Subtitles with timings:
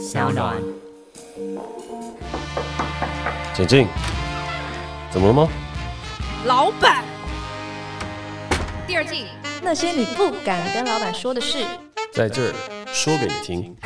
[0.00, 0.56] 小暖。
[3.54, 3.86] 请进，
[5.10, 5.46] 怎么了吗？
[6.46, 7.04] 老板，
[8.86, 9.26] 第二季
[9.60, 11.58] 那些你不敢跟老板说的事，
[12.14, 12.54] 在这儿
[12.86, 13.76] 说给你听。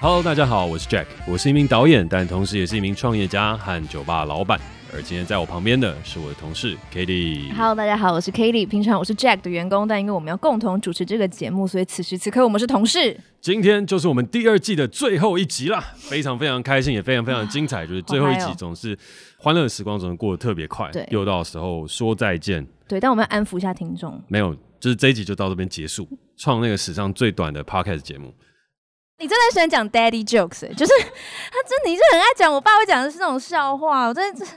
[0.00, 4.58] Hello，大家好，我是 Jack，我是一名导演，但同时也是一名创业家和酒吧老板。
[4.94, 7.50] 而今天在我旁边的是我的同事 Katie。
[7.54, 8.68] Hello，大家好，我是 Katie。
[8.68, 13.18] 平常我是 Jack 的员工，但因为我们要共同主持这个节目，所以此时此刻我们是同事。
[13.40, 17.86] 今天就是我们第二季的最后一集啦，非常非常开心，也非常非常精彩。
[17.86, 18.96] 就是最后一集总是
[19.38, 22.66] 欢乐的时光总是过得特别快，对，又到时候说再见。
[22.86, 24.22] 对，但我们要安抚一下听众。
[24.28, 28.34] 没有，就是这一集就到这边结束，创那个史上最短的 Podcast 节目。
[29.18, 34.52] 你真的喜欢讲 Daddy jokes，欸，就是他真的，你是很爱讲我爸会讲的是那种笑话，我真的是。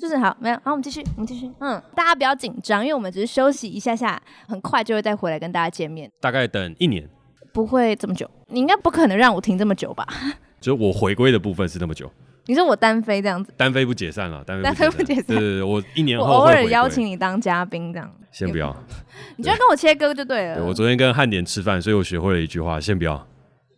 [0.00, 6.10] 就是好，没有，好，我们继续，我们继续，嗯，大家不要紧张，因为我们只是休息一下下，很快就会再回来跟大家见面。
[6.20, 7.06] 大概等一年，
[7.52, 10.06] 不会这么久，你应该不可能让我停这么久吧？
[10.58, 12.10] 就我回归的部分是那么久。
[12.46, 13.52] 你说我单飞这样子？
[13.56, 15.26] 单飞不解散了，单飞不解散。
[15.26, 18.10] 对对对，我一年后我偶尔邀请你当嘉宾这样。
[18.32, 18.74] 先不要，
[19.36, 20.56] 你就要跟我切割就对了。
[20.56, 23.14] 对，我昨天跟汉典吃饭，所以我学会了一句话：先不要。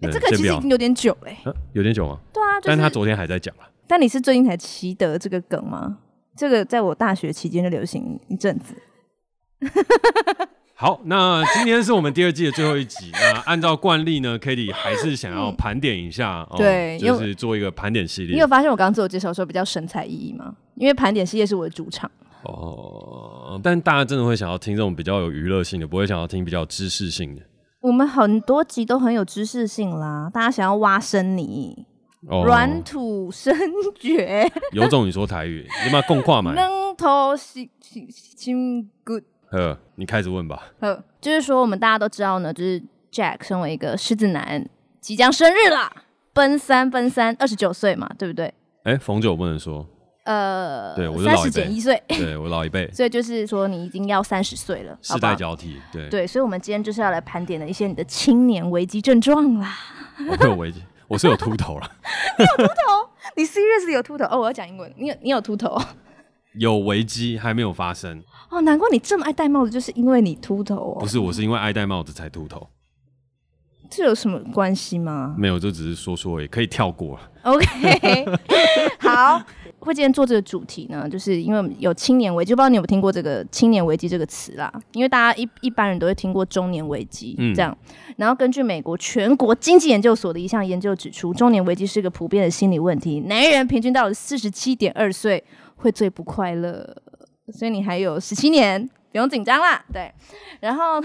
[0.01, 1.37] 哎，这个其实已经有点久嘞。
[1.73, 2.19] 有点久吗？
[2.33, 3.69] 对啊，但他昨天还在讲啊。
[3.87, 5.99] 但你是最近才习得这个梗吗？
[6.37, 8.75] 这个在我大学期间就流行一阵子。
[10.75, 13.11] 好，那今天是我们第二季的最后一集。
[13.13, 18.35] 那按照惯例呢，Katie 还是想要盘点一下，嗯哦、对，就是做一个盘点系列。
[18.35, 20.57] 你有发现我刚刚自我介绍的时候比较神采奕奕吗？
[20.75, 22.11] 因为盘点系列是我的主场。
[22.43, 27.43] 哦，但大家真的会想要听这种比较有娱乐性的，不会想要听比较知识性的。
[27.83, 31.87] 我们很多集都很有知识性啦，大家想要挖深你。
[32.29, 33.53] 软、哦、土生
[33.99, 36.53] 绝，有种你说台语，你把共话嘛？
[36.55, 36.95] 能
[39.05, 39.25] good。
[39.51, 40.73] 呵，你开始问吧。
[40.81, 44.69] 呵，就是说我们大家都知道呢，就是 Jack 身为一个狮子男，
[45.01, 45.93] 即将生日啦，
[46.33, 48.47] 奔三奔三，二十九岁嘛，对不对？
[48.85, 49.87] 哎、欸，逢九不能说。
[50.25, 59.77] 呃，对，我三十减一岁，对我老一辈，所以就是说你已经要三十岁了，世代交替，对对，所以我们今天就是要来盘点的一些你的青年危机症状啦。
[60.41, 60.81] 有危机。
[61.13, 61.91] 我是有秃头了，
[62.39, 63.11] 你有秃头？
[63.37, 64.25] 你 serious 有秃头？
[64.25, 64.91] 哦，我要讲英文。
[64.97, 65.79] 你有你有秃头？
[66.55, 68.23] 有危机还没有发生。
[68.49, 71.01] 哦，难怪你这么爱戴帽子，就是因为你秃头哦。
[71.01, 72.67] 不是，我是因为爱戴帽子才秃头。
[73.95, 75.35] 这有什么关系吗？
[75.37, 77.19] 没有，就只是说说也可以跳过。
[77.43, 78.27] OK，
[78.99, 79.43] 好。
[79.85, 84.73] 会今天做这个主题呢，就是因为有青年危机，不知道你有没有听过这个“青年危机”这个词啦？
[84.93, 87.77] 因为大家一一般人都会听过中年危机，嗯，这样。
[88.17, 93.23] 然后根据美国全国经济研究所的一项研究指出，中年危机是一个普遍的心理问题。
[93.23, 95.43] 男人平均到了四十七点二岁
[95.75, 97.03] 会最不快乐，
[97.53, 99.85] 所以你还有十七年，不用紧张啦。
[99.93, 100.13] 对，
[100.61, 101.01] 然后，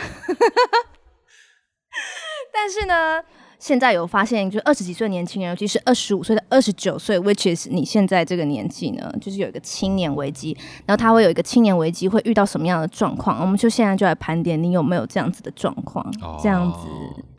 [2.57, 3.21] 但是呢。
[3.59, 10.55] 现在有发现，就是二十几岁年轻人，尤其是二十五岁的二十九岁，which is 你现在这个年纪呢，就是有一个青年危机。
[10.85, 13.41] 然后他会有一个青年危机，会遇到什么样的状况？
[13.41, 16.05] 我们就现在就来盘点，你有没有这样子的状况？
[16.21, 16.87] 哦、这样子。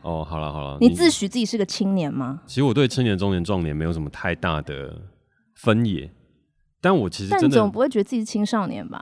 [0.01, 2.41] 哦，好了好了，你自诩自己是个青年吗？
[2.45, 4.93] 其实我对青年、中年、壮年没有什么太大的
[5.55, 6.11] 分野，
[6.81, 9.01] 但我其实真的，但你总不会觉得自己是青少年吧？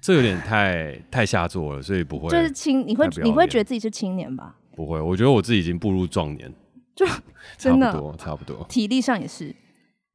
[0.00, 2.28] 这有点太太下作了，所以不会。
[2.28, 4.54] 就是青，你会你会觉得自己是青年吧？
[4.76, 6.52] 不会，我觉得我自己已经步入壮年，
[6.94, 7.06] 就
[7.58, 7.92] 真的。
[7.92, 9.54] 差不多，差不多，体力上也是，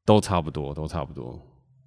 [0.06, 1.40] 都差不多，都差不多。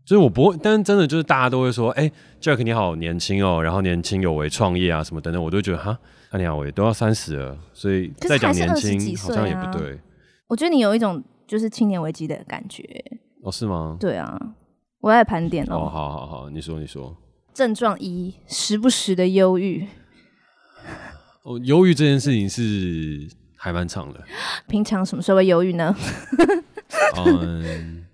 [0.05, 5.99] 就是我不会，但是真的就是大家都会说，哎、欸、，Jack 你好年轻哦，然后年轻有为创业啊什么等等，我都觉得哈，
[6.33, 9.99] 那你好，我也都要三十了，所以再讲年轻好像也不对。
[10.47, 12.83] 我觉得你有一种就是青年危机的感觉，
[13.43, 13.99] 哦，是吗？
[14.01, 14.41] 对啊，
[15.01, 17.15] 我在盘点哦，好好好，你说你说，
[17.53, 19.87] 症状一，时不时的忧郁。
[21.43, 24.23] 哦，忧郁这件事情是还蛮长的。
[24.69, 25.95] 平常什么时候会忧郁呢？
[27.17, 28.05] 嗯，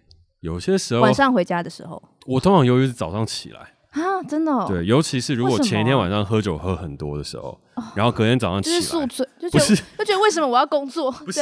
[0.41, 4.67] 有些时候晚上回家的时候，我通常忧郁是早上起来啊，真的、哦。
[4.69, 7.61] 对，尤其是如果前一天晚上喝酒喝很多的时候，
[7.95, 11.11] 然后隔天早上起来，就是宿醉，就觉得不是就觉得为什么我要工作？
[11.25, 11.41] 不是，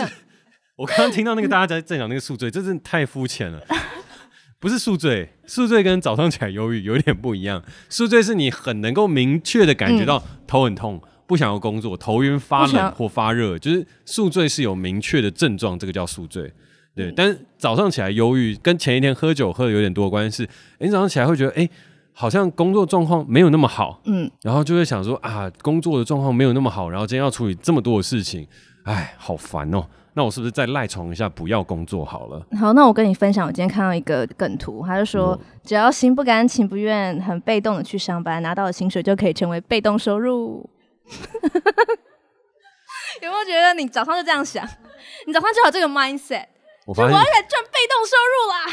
[0.77, 3.61] 我刚刚听到那个大家在在讲那个宿醉，这真的太肤浅了。
[4.61, 7.65] 不是宿醉，宿醉跟早上起来忧郁有点不一样。
[7.89, 11.01] 宿醉是你很能够明确的感觉到头很痛。
[11.03, 16.53] 嗯不想要工作，头晕、发冷或发热，就是宿醉是有明确的症状，这个叫宿醉。
[16.95, 20.49] 对，嗯、但是早上起来忧郁，跟前一天喝酒喝的有点多关系是，
[20.81, 21.71] 你早上起来会觉得，哎、欸，
[22.13, 28.47] 好像工作状况没有那么好，嗯，然后就会想说啊，工作的状况没有那么好，然后今天要处理这么多的事情，
[28.83, 29.83] 哎，好烦哦。
[30.15, 32.47] 那我是不是再赖床一下，不要工作好了？
[32.61, 40.69] 好，那我跟你分享，我今天看到一个梗图，他就说，嗯、只要心不甘情不愿，很被动的去上班，拿到的薪水就可以成为被动收入。
[43.23, 44.65] 有没有觉得你早上就这样想？
[45.27, 46.47] 你早上就有这个 mindset，
[46.87, 48.67] 我发现我要赚被动收入啦，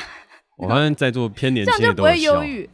[0.57, 2.69] 我发现在座偏年 这样轻就不会忧有郁。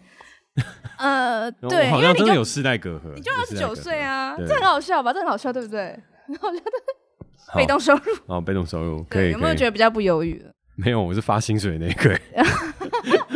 [0.98, 3.14] 呃，对，好因为你就像真的有世代隔阂。
[3.16, 5.12] 你就二十九岁啊，这很好笑吧？
[5.12, 6.00] 这很好笑，对不对？
[6.28, 6.72] 很好笑的
[7.48, 10.52] 好被动收入，哦，被动收入可对，以，有没有觉得比较不忧郁了？
[10.78, 12.18] 没有，我是发薪水的那个，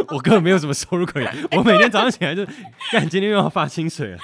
[0.09, 1.27] 我根本没有什么收入可以。
[1.51, 2.45] 我每天早上起来就，
[2.91, 4.17] 干，今天又要发薪水了，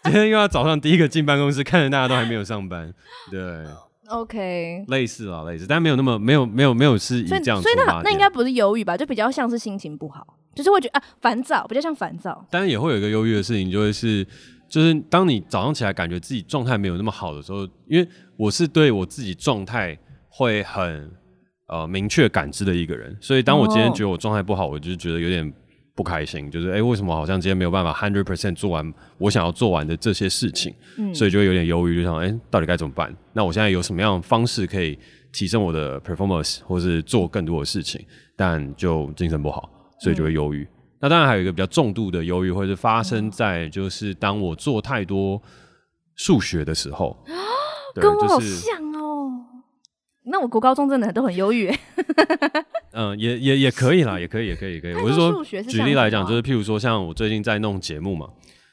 [0.04, 2.92] 今天又要早上第一个进办公室，看着大家都还没有上班，
[3.30, 3.40] 对。
[4.08, 8.96] OK，类似啊，类似，但没有那么没有没有没有是以这样所以那那应该不是忧郁吧？
[8.96, 12.42] 就比较像是心情不好，就是会觉得啊烦躁，比较像烦躁。
[12.50, 14.26] 当然也会有一个忧郁的事情，就会是
[14.66, 18.08] 就是当你早上起来感觉自己状态没有那么好的时候，因为
[18.38, 19.94] 我是对我自己状态
[20.30, 21.10] 会很
[21.66, 25.52] 呃明确感知的一个人，所以当我今天觉得我状态不好，我就觉得有点
[25.98, 33.12] 不开心，就是哎、欸，为什么好像今天没有办法 hundred percent 做完我想要做完的这些事情，嗯、所以就会有点犹豫，就想哎、欸，到底该怎么办？
[33.32, 34.96] 那我现在有什么样的方式可以
[35.32, 38.00] 提升我的 performance，或是做更多的事情？
[38.36, 39.68] 但就精神不好，
[40.00, 40.62] 所以就会忧郁。
[40.62, 40.68] 嗯、
[41.00, 45.42] 那当然还有一个比较重度的忧郁，会是发生在就是当我做太多
[46.14, 47.34] 数学的时候，嗯、
[47.96, 48.87] 对跟我好就是像哦。
[50.30, 51.72] 那我国高中真的都很忧郁。
[52.92, 54.94] 嗯，也也也可以啦，也可以，也可以，也可以。
[54.94, 58.28] 我是说，举例来讲，就是譬如说，像我最近在弄节目嘛，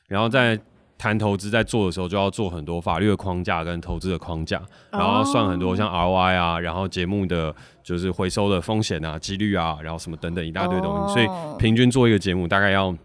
[0.08, 0.60] 然后在
[0.98, 4.62] 谈投资，在做的时候，就要做很多法律的框架跟投资的框架，
[4.92, 7.54] 然后算很多像 ROI 啊，然后节目的
[7.84, 11.28] 就是回收的风险啊、几率啊，然后什么等等一大堆东西，所以
[11.60, 12.96] 平均做一个节目大概要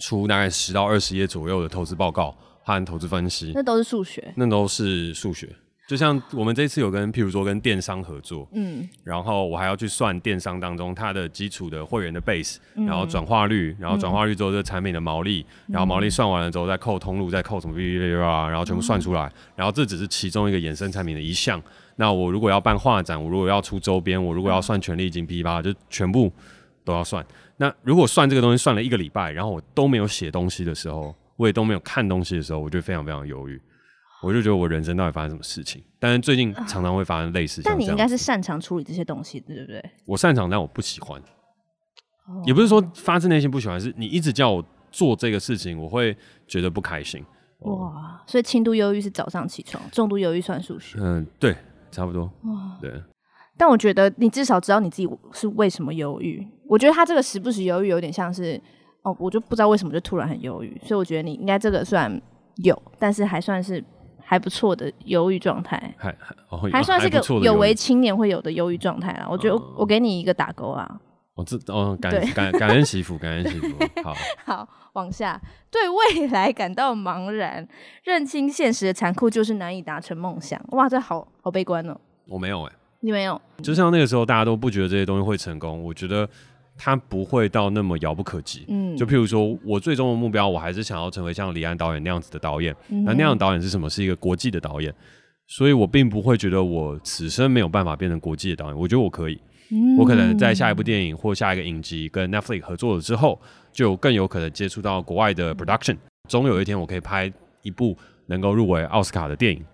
[0.00, 5.48] 出大概十到二十页左右的投资报告和投资分析，那都是数学，那都是数学。
[5.88, 21.58] 就像我们这次有跟，譬如说跟电商合作，嗯，然后我还要去算电商当中它的基础的会员的 base，、嗯、然后转化率，然后转化率之后这个产品的毛利，嗯、然后毛利算完了之后再扣通路，再扣什么，然后全部算出来，嗯、然后这只是其中一个衍生产品的一项。
[21.96, 26.30] 那我如果要办画展，我如果要出周边，我如果要算权利金批发，就全部
[26.84, 27.24] 都要算。
[27.56, 33.58] 那如果算这个东西算了一个礼拜，然后我都没有写东西的时候，我也都没有看东西的时候，我就非常非常忧郁。
[34.20, 35.82] 我就觉得我人生到底发生什么事情？
[36.00, 37.62] 但是最近常常会发生类似。
[37.62, 39.82] 但你应该是擅长处理这些东西，对不对？
[40.06, 41.22] 我擅长，但我不喜欢。
[42.26, 42.46] Oh.
[42.46, 46.16] 也不是说发自内心不喜欢，是你一直叫我做这个事情，我会
[46.46, 47.24] 觉得不开心。
[47.60, 48.28] 哇，oh.
[48.28, 50.98] 所以轻度忧郁是早上起床，重度忧郁算数学。
[51.00, 51.56] 嗯，对，
[51.92, 52.24] 差不多。
[52.24, 52.80] 哇，oh.
[52.80, 53.02] 对。
[53.56, 56.46] 但我觉得你至少知道你自己是为什么忧郁。
[56.66, 58.60] 我觉得他这个时不时忧郁有点像是，
[59.02, 60.76] 哦，我就不知道为什么就突然很忧郁。
[60.84, 62.20] 所以我觉得你应该这个算
[62.64, 63.84] 有，但是还算是。
[64.30, 69.26] 还不错的忧郁状态，还还、哦、还算是个有为青年会有的忧郁状态啦。
[69.26, 71.00] 我觉得我给你一个打勾啊。
[71.32, 74.02] 我这哦，感感感恩惜福，感恩惜福。
[74.04, 74.14] 好，
[74.44, 75.40] 好，往下，
[75.70, 77.66] 对未来感到茫然，
[78.04, 80.62] 认清现实的残酷，就是难以达成梦想。
[80.72, 81.98] 哇，这好好悲观哦。
[82.26, 83.40] 我没有哎、欸，你没有？
[83.62, 85.82] 就像那个时候，大家都不觉得这些东西会成功。
[85.82, 86.28] 我觉得。
[86.78, 88.64] 他不会到那么遥不可及。
[88.68, 92.74] 嗯，就譬如说，我最终的目标，我还是想要成为像李安导演那样子的导演。
[92.88, 93.90] 嗯、那那样的导演是什么？
[93.90, 94.94] 是一个国际的导演。
[95.48, 98.78] 所以我并不会觉得我此生没有办法变成国际的导演。
[98.78, 99.40] 我觉得我可以。
[99.70, 103.38] 嗯、我可能在下一部电影或下一个影集跟 Netflix 合作了之后，
[103.72, 105.96] 就更有可能接触到国外的 production。
[106.28, 107.30] 总有一天，我可以拍
[107.62, 107.96] 一部
[108.26, 109.64] 能够入围奥斯卡的电影。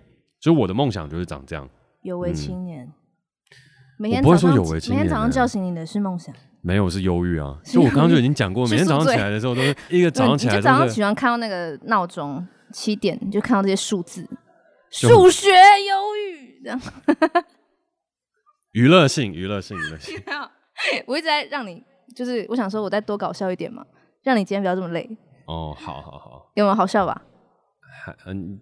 [0.41, 1.69] 所以我的梦想就是长这样。
[2.03, 2.85] 有为青年。
[2.85, 2.93] 嗯、
[3.99, 5.03] 每天我不会说有为青年。
[5.03, 6.35] 每天早上叫醒你的是梦想。
[6.65, 7.59] 没有，是忧郁啊！
[7.63, 14.27] 就我刚刚就已经讲过， 每天早上起来的时候都是一个早上起来，就早上起床看到那个闹钟七点，你就看到这些数字，
[14.91, 16.81] 数学忧郁这样。
[18.73, 20.19] 娱乐性，娱乐性，娱乐性。
[21.07, 21.85] 我一直在让你，
[22.17, 23.85] 就是我想说，我再多搞笑一点嘛，
[24.23, 25.07] 让你今天不要这么累。
[25.47, 27.23] 哦，好好好，有没有好笑吧？
[28.05, 28.59] 还嗯，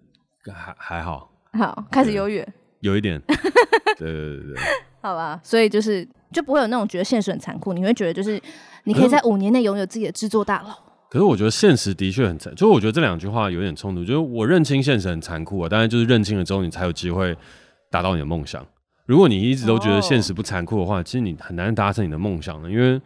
[0.53, 1.31] 还还好。
[1.53, 2.45] 好，开始忧郁。
[2.83, 3.19] 有一点。
[3.97, 4.55] 对对对对。
[5.01, 6.07] 好吧，所以就是。
[6.33, 8.41] 就不会有那种觉得现实很残酷，你会觉得就是
[8.85, 10.75] 你可以在五年内拥有自己的制作大佬。
[11.07, 14.03] 可是我觉得现实的确很残，就是我觉得这两句话有点冲突。
[14.03, 17.37] 就是我认清现实很残酷啊，当然就是认清了之后，你才有机会
[17.91, 18.65] 达到你的梦想。
[19.05, 22.99] 如果你一直都觉得现实不残酷的话，其实你很难达成你的梦想的，因为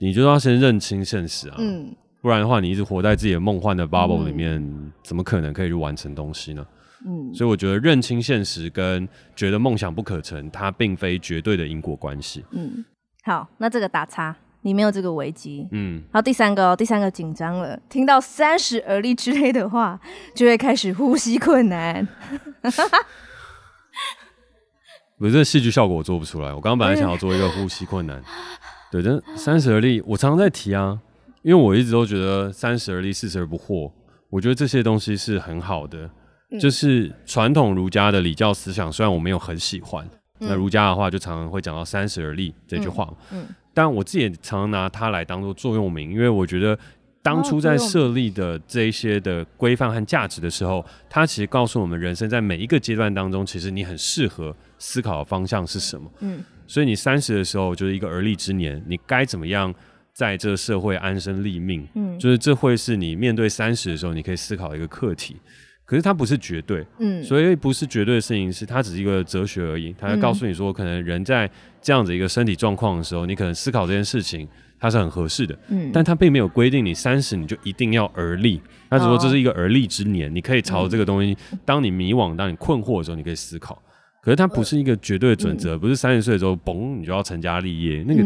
[0.00, 1.54] 你就要先认清现实啊。
[1.60, 6.66] 嗯，不然的话，你一直活在自己的梦幻的 bubble 里面，嗯，怎么可能可以去完成东西呢？
[7.06, 12.44] 嗯，所以我觉得认清现实跟觉得梦想不可成，它并非绝对的因果关系。
[12.50, 12.84] 嗯，
[13.24, 15.66] 好，那这个打叉，你没有这个危机。
[15.72, 19.98] 嗯，好，第三个哦，第三个紧张了，听到三十而立之类的话，
[20.34, 22.06] 就会开始呼吸困难。
[25.18, 26.48] 不是，这戏剧效果我做不出来。
[26.52, 28.22] 我刚刚本来想要做一个呼吸困难，
[28.90, 30.98] 对，但三十而立，我常常在提啊，
[31.42, 33.90] 因为我一直都觉得三十而立，四十而不惑。
[34.30, 36.10] 我觉得这些东西是很好的。
[36.58, 46.76] 就是传统儒家的礼教思想，虽然我没有很喜欢，那儒家的话就常常会讲到“三十而立”这句话，嗯，但我自己也常常拿它来当做座右铭，因为我觉得
[47.22, 59.72] 当初在设立的这一些的规范和价值的时候，它其实告诉我们，人生在每一个阶段当中，其实你很适合思考的方向是什么，嗯，所以你三十的时候就是一个而立之年，你该怎么样
[60.12, 65.36] 在这个社会安身立命，嗯，就是这会是你面对三十的时候，你可以思考的一个课题。
[65.90, 69.92] 可是它不是绝对，嗯，所以不是绝对的事情，是它只是一个哲学而已。
[69.98, 71.50] 它会告诉你说，可能人在
[71.82, 74.46] 这样子一个身体状况的时候，你可能思考这件事情，
[74.78, 78.62] 它是很合适的，嗯，但它并没有规定你三十你就一定要而立。
[78.88, 83.76] 它只说这是一个而立之年，你可以朝这个东西，当你迷惘、当你困惑的时候，你可以思考。
[84.22, 88.22] 可是它不是一个绝对的准则，不是三十岁的时候嘣，你就要成家立业，那个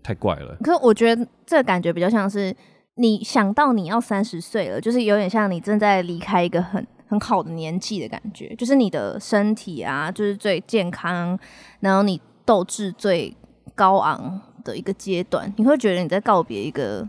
[0.00, 0.56] 太怪了。
[0.62, 2.54] 可是我觉得这个感觉比较像是
[2.94, 6.86] 你想到你要三十岁了，就是有点像你正在离开一个很。
[7.10, 11.36] 很好的年纪的感觉，就是你的身体啊，就是最健康，
[11.80, 13.36] 然后你斗志最
[13.74, 17.06] 高昂的一个阶段，你会觉得你在告别一个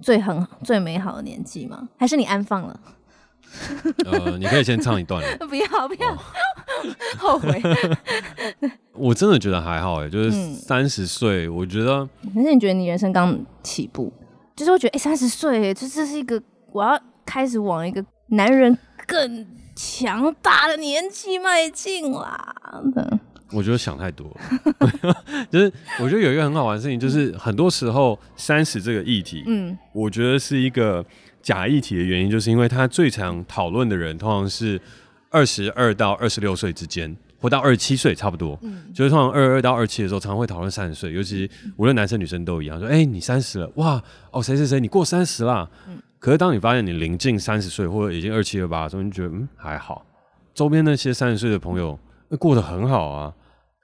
[0.00, 1.86] 最很最美好的年纪吗？
[1.98, 2.80] 还是你安放了？
[4.10, 5.22] 呃，你可以先唱一段。
[5.46, 6.18] 不要不要，哦、
[7.20, 7.62] 后悔。
[8.94, 12.08] 我真的觉得还好哎，就是三十岁，我觉得。
[12.34, 14.10] 可是你觉得你人生刚起步，
[14.56, 18.76] 就是我觉得哎，三十岁，这这是一个我要开始往一个男人。
[19.06, 22.54] 更强大的年纪迈进啦！
[23.52, 24.26] 我觉得想太多
[25.04, 31.04] 了， 就是我觉得有一个很好玩的事情，就是很多时候三十这个议题，嗯，我觉得是一个
[31.40, 34.80] 假议题的原因，就是因为他最常讨论的人通常是
[35.30, 46.02] 二十二到二十六岁之间，或到二十七岁差不多，嗯，就是通常二十二到二十七的时候，常常会讨论三十岁，尤其无论男生女生都一样，说，哎、欸，你三十了，哇，哦，谁谁谁，你过三十啦，嗯。
[46.26, 50.04] 可是当你发现你临近三十岁或者已经二七二八的时候，你觉得嗯还好，
[50.52, 51.96] 周边那些三十岁的朋友
[52.40, 53.32] 过得很好啊。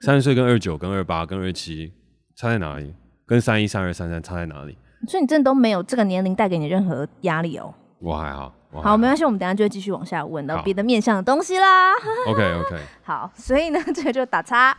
[0.01, 1.93] 三十岁跟二九、跟二八、跟二七
[2.35, 2.93] 差在哪里？
[3.25, 4.77] 跟三一、三二、三三差在哪里？
[5.07, 7.73] 所以你真的都没有这个年龄带给你任何压力哦。
[8.01, 11.93] 我还好，我还好，好，没关系，我们等下就会继续往下问到别的面向的东西啦。
[12.27, 14.77] OK OK， 好，所以呢，这个就打叉。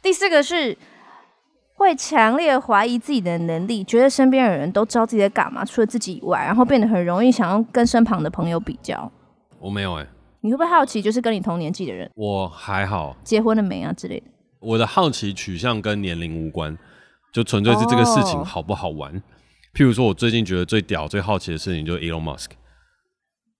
[0.00, 0.78] 第四个是。
[1.80, 9.10] 会强烈怀疑自己的能力，觉得身边的人都知道自己在干嘛，除了自己以外，然后变得很容易想要跟身旁的朋友比较。
[9.58, 10.08] 我没有哎、欸，
[10.42, 12.10] 你会不会好奇，就是跟你同年纪的人？
[12.14, 14.26] 我还好，结婚了没啊之类的。
[14.60, 16.76] 我的好奇取向跟年龄无关，
[17.32, 19.10] 就纯粹是这个事情好不好玩。
[19.10, 19.22] Oh.
[19.72, 22.48] 譬如说，我最近觉得最屌、最好奇的事情就是 Elon Musk，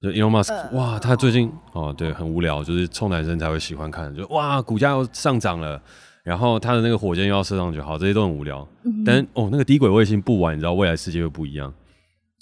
[0.02, 0.76] 就 Elon Musk，、uh.
[0.76, 5.80] 哇，他最近哦，对，很无聊，就是臭男生才会喜欢看，就哇，股价又上涨了。
[6.22, 8.66] 然后他的那个火箭又要射上去，好，这些都很无聊。
[8.84, 11.72] 嗯、但哦，那个低轨卫星不玩，你知道未来世界会不一样。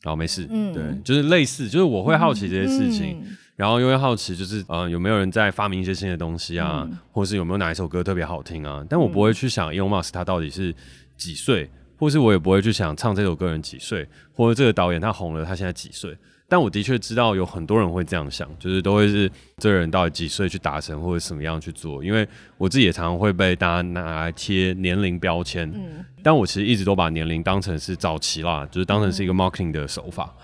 [0.03, 0.47] 好，没事。
[0.51, 8.85] 嗯，对，就是类似，就是我会好奇这些事情，嗯、然后又会好奇，就是呃，有没有人在发明一些新的东西啊，嗯、或是有没有哪一首歌特别好听啊？
[8.89, 10.75] 但我不会去想 Elon Musk 他到底是
[11.17, 16.17] 几岁，或是我也不会去想唱这首歌人几岁，或者这个导演他红了，他现在几岁。
[16.51, 22.27] 但我的确知道有很多人会这样想，就是都会是这个人到底几岁去达成或者什么样去做，因为
[22.57, 25.71] 我自己也常常会被大家拿来贴年龄标签。
[25.75, 30.35] 嗯，但我其实一直都把年龄当成是早期啦，就是当成是一个 marketing 的手法。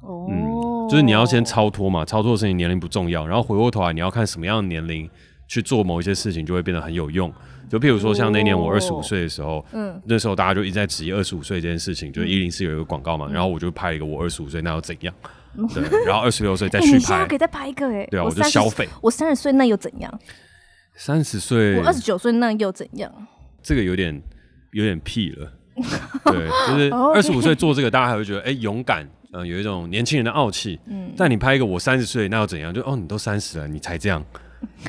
[0.00, 5.08] 哦、嗯，就是你要先超脱嘛，超脱的事情年龄不重要，然后回过头来你要看什么样的年龄
[5.46, 7.30] 去做某一些事情，就会变得很有用。
[7.68, 15.14] 就譬如说，像那年我二十五岁的时候，嗯，那时候大家就一直在质疑二十五岁这件事情，就是一零四有一个广告嘛，然后我就拍一个我二十五岁那又怎样？
[15.72, 18.88] 对，然后二十六岁 再续拍，可以再拍一个哎，对啊，我就消费。
[19.00, 20.20] 我三十岁那又怎样？
[20.96, 23.12] 三十岁，我二十九岁那又怎样？
[23.62, 24.20] 这个有点
[24.72, 25.52] 有点屁了，
[26.26, 32.74] 对，就是二十五岁做这个，大家还会觉得哎勇敢，嗯，有一种年轻人的傲气，嗯，但你拍一个我三十岁那又怎样？
[32.74, 34.24] 就哦，你都三十了，你才这样。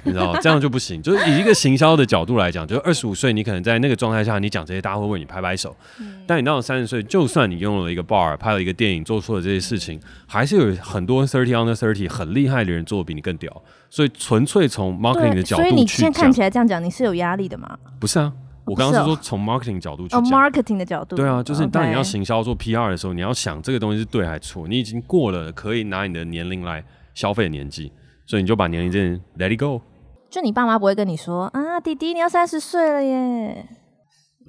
[0.03, 1.01] 你知道这样就不行。
[1.03, 5.75] 就是以一个行销的角度来讲，就是二十五岁，你可能在那个状态下，你讲这些，大家会为你拍拍手。
[5.99, 13.61] 嗯、但你到了三十岁，就算你拥有了一个 bar，拍了一个电影，做出了这些事情，还是有很多 thirty under thirty 很厉害的人做的比你更屌。
[13.89, 17.77] 所以纯粹从 marketing 的角度去讲，所以你现在看起来这样讲，你是有压力的吗？
[17.99, 18.33] 不是啊，
[18.65, 20.21] 我刚刚是说从 marketing 角度去讲。
[20.21, 21.15] 哦，marketing 的角度。
[21.15, 24.67] 对啊，就是当你要行销做 PR 的时候，你要想这个东西是对还是错。
[24.67, 27.91] 你已经过了可以拿你的年龄来消费的年纪，
[28.25, 29.81] 所以你就把年龄证 let it go。
[30.29, 33.67] 就你爸妈不会跟你说啊，弟弟你要三十岁了耶？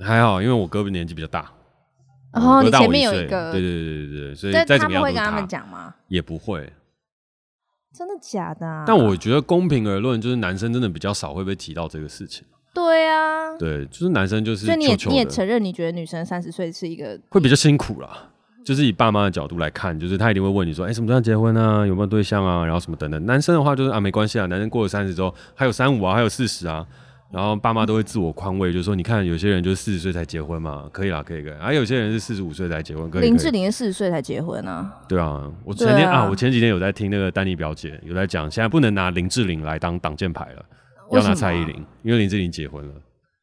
[0.00, 1.52] 还好，因为我哥哥年纪比较大，
[2.32, 5.94] 然后你前面有一个，对对对对对，所以再怎么样他会跟他们讲吗？
[6.08, 6.72] 也不会，
[7.94, 8.84] 真的假的啊？
[8.86, 12.44] 但我觉得公平而论，就是男生真的比较少会被提到这个事情。
[12.74, 18.32] 对啊，对，就是男生就是，所以你也你也承认，你觉得女生三十岁是一个会比较辛苦啦。
[18.66, 21.86] 就是以爸妈的角度来看，就是他一定会问你说，哎、欸，什么时候结婚啊？
[21.86, 22.64] 有没有对象啊？
[22.64, 23.24] 然后什么等等。
[23.24, 26.84] 男生的话就是啊，没关系啊，男生过了三十之后还有三五啊，还有四十啊。
[27.30, 31.52] 然后爸妈都会自我宽慰，就是说，你看有些人就是四十岁才结婚嘛，可以啦，可以可以。
[31.60, 33.22] 而、啊、有些人是四十五岁才结婚，可以。
[33.22, 34.92] 林志玲四十岁才结婚啊？
[35.08, 40.64] 对啊，我前天啊，啊，我前几天有在听那个丹尼表姐有在讲，现在不能拿林志玲来当挡箭牌了，
[41.12, 42.94] 要拿蔡依林，因为林志玲结婚了。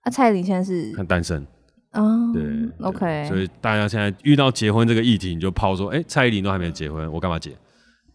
[0.04, 1.46] 啊，蔡依林现在是很单身。
[1.94, 2.44] 哦，对
[2.80, 3.26] ，OK。
[3.28, 7.52] 所以大家现在遇到结婚这个议题，你就抛说，哎、欸，蔡依林都还没结婚，我干嘛结？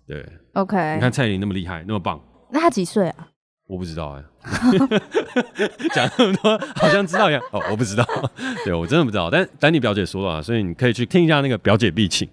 [0.06, 0.94] 对，OK。
[0.94, 2.20] 你看蔡依林那么厉害，那么棒，
[2.50, 3.28] 那她几岁啊？
[3.68, 4.88] 我不知道哎、欸，
[5.94, 8.04] 讲那么多好像知道一样哦，我不知道，
[8.64, 9.30] 对我真的不知道。
[9.30, 12.26] 但丹尼表姐说了，所以你可以去听一下那个表姐必请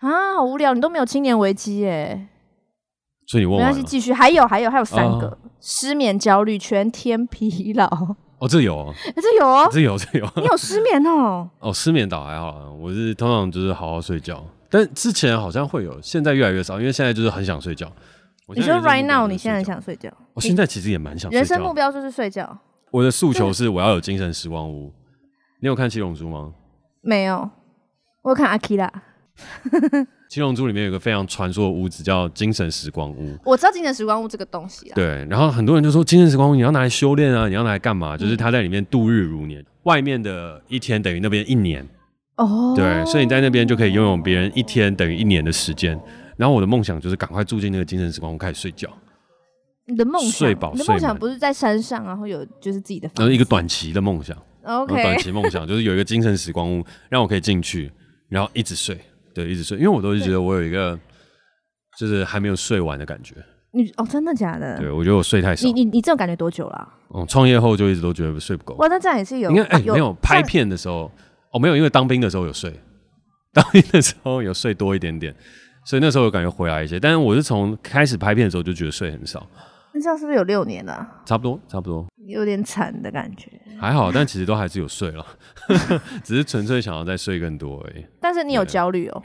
[0.00, 2.28] 啊，好无聊，你都没有青年危机耶。
[3.26, 8.16] 所以你问我，没关系，继续，还有还有还有三个、啊、失眠、焦虑、全天疲劳。
[8.40, 11.48] 哦，这有、哦欸，这有哦，这有这有，你有失眠哦？
[11.60, 17.90] 哦，失眠倒还好，我是通常就是好好睡觉，但之前好像会有，现在越来越少，因为现在就是很想睡觉。
[18.54, 20.10] 你说 right now，你现在很想睡觉？
[20.34, 21.38] 我现在其实也蛮想睡觉。
[21.38, 22.58] 人生目标就是睡觉。
[22.90, 24.92] 我的诉求是我要有精神时光屋。
[25.60, 26.52] 你有看七龙珠吗？
[27.02, 27.48] 没有，
[28.22, 28.90] 我有看阿基拉。
[30.30, 33.36] 七龙珠里面有个非常传说的屋子叫精神时光屋。
[33.44, 34.94] 我知道精神时光屋这个东西啊。
[34.94, 38.16] 对，然后很多人就说精神时光屋你要拿来修炼啊，你要拿来干嘛？
[38.16, 41.84] 就是他在里面度日如年，外面的一天等于那边一年。
[42.36, 42.72] 哦。
[42.76, 46.00] 对，所以你在那边就可以拥有别人一天等于一年的时间。
[46.36, 48.88] 然后我的梦想就是赶快住进那个精神时光屋，开始睡觉。
[49.86, 54.36] 你的梦想，睡饱，你的梦想不是在山上，然后有就是自己的房子，然后一个短期的梦想。
[54.62, 57.90] OK，短期梦想就是有一个精神时光屋，让我可以进去，
[58.28, 58.96] 然后一直睡，
[59.34, 59.76] 对，一直睡。
[59.78, 60.98] 因为我都是觉得我有一个
[61.98, 63.34] 就是还没有睡完的感觉。
[63.72, 64.78] 你哦，真的假的？
[64.78, 65.66] 对，我觉得我睡太少。
[65.66, 66.88] 你你你这种感觉多久了啊？
[67.14, 68.74] 嗯，创业后就一直都觉得睡不够。
[68.74, 71.10] 哇，那这样也是有，因为哎没有拍片的时候
[71.52, 72.72] 哦，没有，因为当兵的时候有睡，
[73.54, 75.34] 当兵的时候有睡多一点点。
[75.86, 79.46] 所以那时候有感觉回来一些，但是我是从开始拍片的时候就觉得睡很少。
[79.92, 81.06] 那这样是不是有六年了？
[81.24, 82.06] 差不多，差不多。
[82.26, 83.48] 有点惨的感觉。
[83.80, 85.26] 还好，但其实都还是有睡了，
[86.22, 88.04] 只是纯粹想要再睡更多而已。
[88.20, 89.22] 但是你有焦虑哦。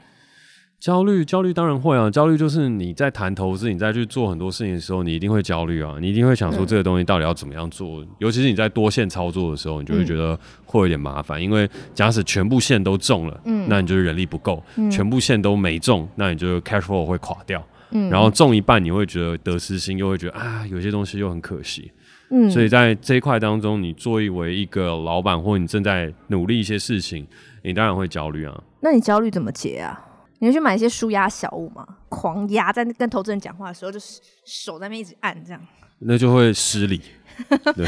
[0.78, 2.10] 焦虑，焦虑当然会啊。
[2.10, 5.96] 焦虑就是你在谈投资，你在去做很多事情的时候，你一定会焦虑啊。
[6.00, 8.02] 你一定会想说这个东西到底要怎么样做。
[8.02, 11.40] 嗯、尤其是你在多线操作的时候，你就会觉得会有点麻烦。
[11.40, 17.64] 嗯、因为假使全部线都中了，嗯，那你就是人力不够；嗯、全部线都没中，那你就 cash flow 会垮掉。
[17.90, 21.90] 嗯，然后中一半，你会觉得得失心，又会觉得啊，有些东西又很可惜。
[22.30, 27.26] 嗯，所以在这一块当中，你作为一个老板，或你正在努力一些事情，
[27.62, 28.62] 你当然会焦虑啊。
[28.80, 30.02] 那你焦虑怎么解啊？
[30.40, 31.86] 你会去买一些舒压小物吗？
[32.08, 35.60] 狂压在跟投资人讲话的时候，就是手在那边一直按这样，
[36.00, 37.00] 那就会失礼。
[37.76, 37.86] 对，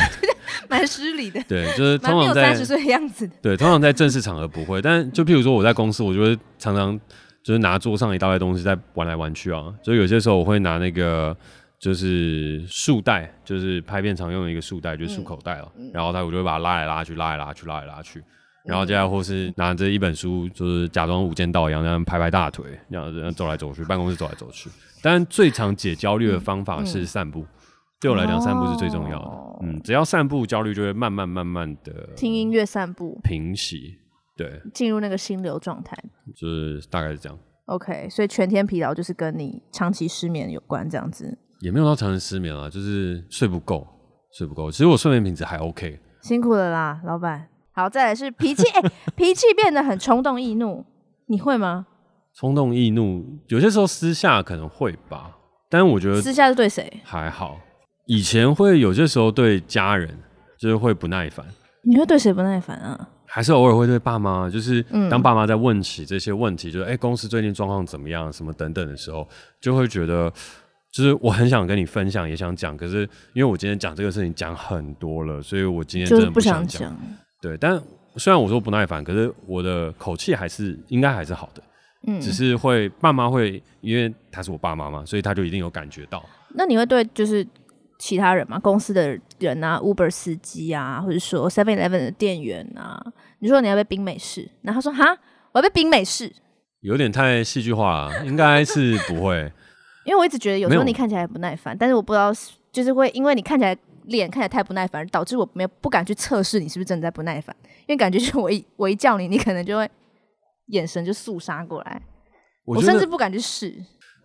[0.69, 1.43] 蛮失礼的。
[1.49, 3.29] 对，就是通常在三十岁的样子。
[3.43, 6.99] 对，通常在正式场合不会，但就譬如说我在公司，我就会常常
[7.43, 9.73] 就是拿桌上一大堆东西在玩来玩去啊。
[9.83, 11.37] 就有些时候我会拿那个
[11.79, 15.73] 就是束带，就是拍片常用的一个束带，就是束口袋了。
[15.77, 18.23] 嗯、然后他我就会把它拉来拉去，拉来拉去，拉来拉去。
[18.65, 24.69] 然后接下来或是拿着一本书，就是假装无间道一样，这样拍拍大腿，这样走来走去，办公室走来走去。
[25.01, 27.49] 但最常解焦虑的方法是散步，嗯嗯、
[28.01, 29.25] 对我来讲，散步是最重要的。
[29.25, 33.97] 哦、嗯，只要散步，焦虑就会慢慢慢慢的听音乐散步平息，
[34.39, 35.95] 对，进入那个心流状态，
[36.37, 37.37] 就是大概是这样。
[37.67, 43.87] OK，所以全天疲劳就是跟你长期失眠有关，这样子也没有到长期失眠啊，就是睡不够，
[44.33, 44.71] 睡不够。
[44.71, 47.49] 其实我睡眠品质还 OK，辛苦了啦，老板。
[47.73, 50.85] 好，再来是脾气，哎、欸，脾气变得很冲动易怒，
[51.27, 51.87] 你会吗？
[52.35, 55.37] 冲动易怒，有些时候私下可能会吧，
[55.69, 57.01] 但是我觉得私下是对谁？
[57.05, 57.61] 还好，
[58.07, 60.17] 以前会有些时候对家人
[60.59, 61.45] 就是会不耐烦。
[61.83, 63.11] 你会对谁不耐烦啊？
[63.39, 69.25] 还是偶尔会对爸妈，就是当爸妈在问起这些问题，嗯、就是哎、欸，公司最近状况怎么样，什么等等的时候，
[69.61, 70.29] 就会觉得，
[70.91, 73.03] 就是我很想跟你分享，也想讲，可是
[73.35, 76.93] 因为我今天讲这个事情讲很多了，所以我今天真的不想讲。
[77.41, 77.81] 对，但
[78.17, 81.63] 虽然我说不耐烦，可是我的口气还是应该还是好的，
[82.09, 86.29] 嗯，只是会爸妈会，因为他是我爸妈嘛，所以他就一定有感觉到。
[86.57, 87.47] 那你会对就是
[88.01, 93.01] 其他人嘛，公司的人啊，Uber 司机啊，或者说 Seven Eleven 的店员啊，
[93.41, 95.17] 你说你要被冰美式，然后他说哈，
[95.53, 96.33] 我要被冰美式，
[96.81, 99.53] 有点太戏剧化了， 应该是不会，
[100.05, 102.33] 因为我一直觉得有时候你看起来不耐烦，但是我不知道
[102.73, 103.77] 就是会因为你看起来。
[104.09, 107.55] 脸看起来太不耐烦，导致我没有不敢去测试你是不是真的在不耐烦，
[107.87, 109.87] 因为感觉就是我一我一叫你，你可能就会
[110.69, 112.01] 眼神就肃杀过来，
[112.65, 113.75] 我，我甚至不敢去试。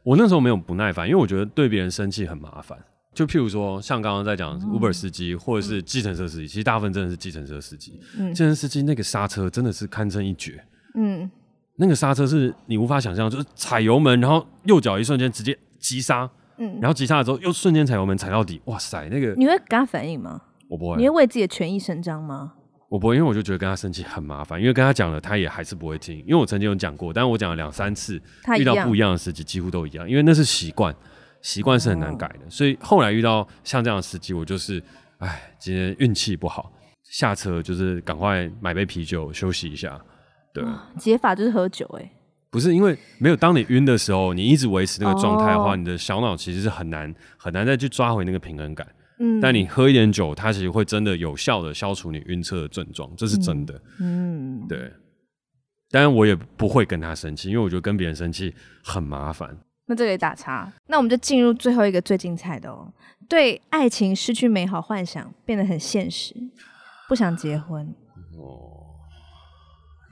[0.06, 2.80] 我那时候没有不耐烦，因为我觉得对别人生气很麻烦。
[3.14, 8.00] 就譬如说，像刚刚在讲 Uber 司机或者是计程车司机，嗯、其实大部分真的是计程车司机。
[8.18, 10.64] 嗯，计程车司机那个刹车真的是堪称一绝。
[10.96, 11.30] 嗯，
[11.78, 20.42] 那个刹车是你无法想象，就是踩油门，然后右脚一瞬间直接急刹，嗯，然后急刹了之后又瞬间踩油门踩到底，哇塞，那个你会跟他反应吗？
[20.68, 22.54] 我不会，你会为自己的权益伸张吗？
[22.90, 26.20] 我不会，因为我就觉得跟他生气很麻烦，因为跟他讲了，他也还是不会听。
[26.20, 28.22] 因为我曾经有讲过，但是我讲了两三次，
[28.60, 30.96] 遇到不一样的司机几乎都一样，因为那是习惯，
[31.44, 32.46] 习惯是很难改的。
[32.46, 34.82] 哦、所以后来遇到像这样的司机，我就是，
[35.20, 40.04] 哎，今天运气不好，下车就是赶快买杯啤酒休息一下。
[40.52, 40.64] 对，
[40.98, 42.12] 解法就是喝酒、欸，哎，
[42.50, 48.88] 不是因为没有，当你晕的时候，你一直维持那个状态的话，哦、你的小脑其实是很难很难再去抓回那个平衡感。
[49.20, 53.80] 嗯，但你喝一点酒，它其实会真的有效的消除你晕车的症状，这是真的。
[54.00, 54.92] 嗯，对。
[55.92, 58.52] 当然我也不会跟他生气，因为我觉得跟别人生气
[58.84, 59.56] 很麻烦。
[59.88, 60.72] 那这里打叉。
[60.88, 62.92] 那我们就进入最后一个最精彩的哦。
[63.30, 66.36] 对爱情失去美好幻想，变得很现实，
[67.08, 67.94] 不想结婚。
[68.38, 69.00] 哦，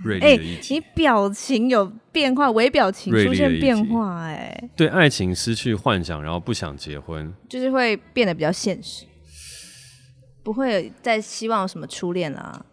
[0.03, 0.75] 锐利的一题。
[0.75, 4.69] 欸，你表情有变化，微表情出现变化，哎。
[4.75, 9.05] 对爱情失去幻想，然后不想结婚，就是会变得比较现实，
[10.41, 12.65] 不会再希望有什么初恋啦。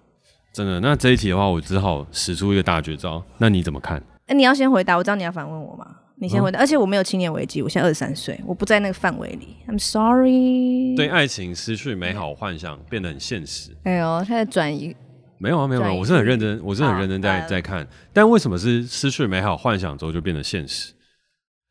[0.53, 3.23] 真的，那这一题的话，我只好使出一个大绝招。
[3.39, 3.99] 那你怎么看？
[3.99, 5.97] 哎、欸，你要先回答，我知道你要反问我吗？
[6.21, 6.59] 你先回答。
[6.59, 9.57] 嗯、而且我没有青年危机，我现在二十三岁，我不在那个范围里。
[9.69, 10.97] I'm sorry。
[10.97, 13.77] 对爱情失去美好幻想，变得很现实。
[13.85, 14.95] 哎呦，他在转移。
[15.39, 17.87] 没有啊，没有啊，我是很认真，我是很认真在在看。
[18.13, 20.93] 但为什么是失去美好幻想之后就变得现实？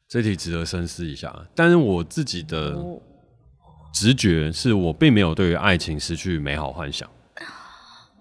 [0.07, 1.35] 这题值得深思一下。
[1.53, 2.77] 但是我自己的
[3.93, 7.09] 直觉是我并没有对于爱情失去美好幻想。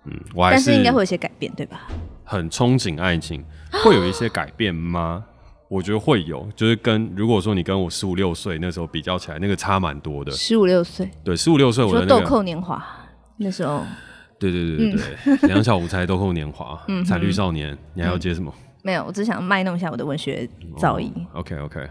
[0.05, 1.87] 嗯，我还是，但是应该会有一些改变，对吧？
[2.25, 3.45] 很憧憬爱情，
[3.85, 5.25] 会有一些改变吗？
[5.69, 10.31] 我觉得会有，就是跟如果说你跟我十五六岁那时候比较起来，那个差蛮多的。
[10.33, 12.85] 十五六岁，对，十五六岁，我的那个豆蔻年华
[13.39, 13.83] 那时候。
[14.39, 18.53] 对对对对对，两小无猜，豆蔻年华，彩绿少年，你还要接什么？
[18.83, 21.11] 没有，我只想卖弄一下我的文学造诣。
[21.33, 21.89] OK OK，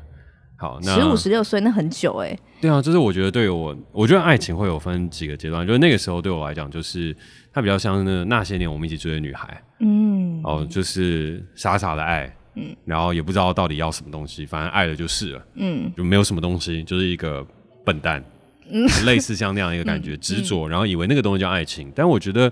[0.55, 2.38] 好，那十五十六岁那很久哎。
[2.61, 7.17] 对啊，就是我觉得对我，我觉得爱情会有分几个阶段，就是那个时候对我来讲，就是
[7.51, 17.46] 它比较像那那些年我们一起追的女孩，嗯，哦，就是傻傻的爱，嗯，然后也不知道到底要什么东西，反正爱了就是了，嗯，就没有什么东西，就是一个
[17.84, 18.24] 笨蛋。
[18.68, 22.52] 嗯，类似像那样一个感觉， 执着、嗯，然后以为那个东西叫爱情，但我觉得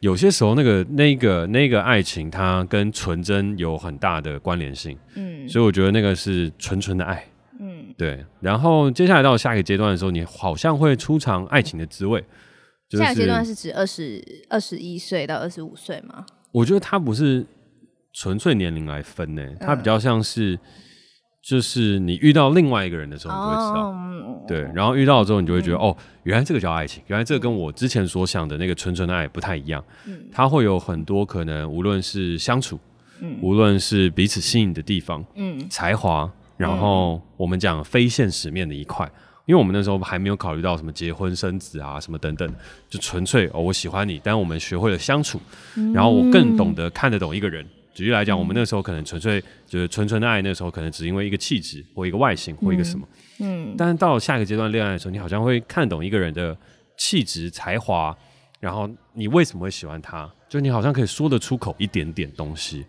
[0.00, 4.94] 有些时候那个那个那个爱情，它跟纯真有很大的关联性。
[5.14, 7.24] 嗯，所以我觉得那个是纯纯的爱。
[7.58, 8.22] 嗯，对。
[8.40, 12.22] 然后接下来到下一个阶段的时候，你好像会初尝爱情的滋味。
[12.86, 16.26] 就是、下一个阶段是指二十二十一岁到二十五岁吗？
[16.52, 17.44] 我觉得他不是
[18.18, 20.58] 纯粹年龄来分呢，它比较像是。
[21.40, 23.86] 就是你遇到另外一个人的时候，你就会知道
[24.26, 29.82] ，oh, 对，然后遇到了之后，你就会觉得，嗯、哦，原来这个叫爱情，原来这个跟我之前所想的那个纯纯的爱不太一样。
[30.04, 32.78] 嗯，它会有很多可能，无论是相处，
[33.20, 39.10] 嗯，无论是彼此吸引的地方，嗯，才华，然后我们讲非现实面的一块，
[39.46, 42.52] 因为我们那时候还没有考虑到什么结婚生子啊，什么等等，
[42.90, 45.40] 就纯粹哦，我喜欢你，但我们学会了相处，
[45.94, 47.64] 然后我更懂得看得懂一个人。
[47.98, 53.08] 举例来讲，我们那时候可能纯粹就是纯纯的爱，那时候可能只因为一个气质或一个外形或一个什么，
[53.40, 56.56] 嗯，但是到了下一个阶段恋爱的时候，你好像会看懂一个人的
[56.96, 58.16] 气质、才华，
[58.60, 62.86] 然后你为什么会喜欢他，就你好像可以说得出口一点点东西，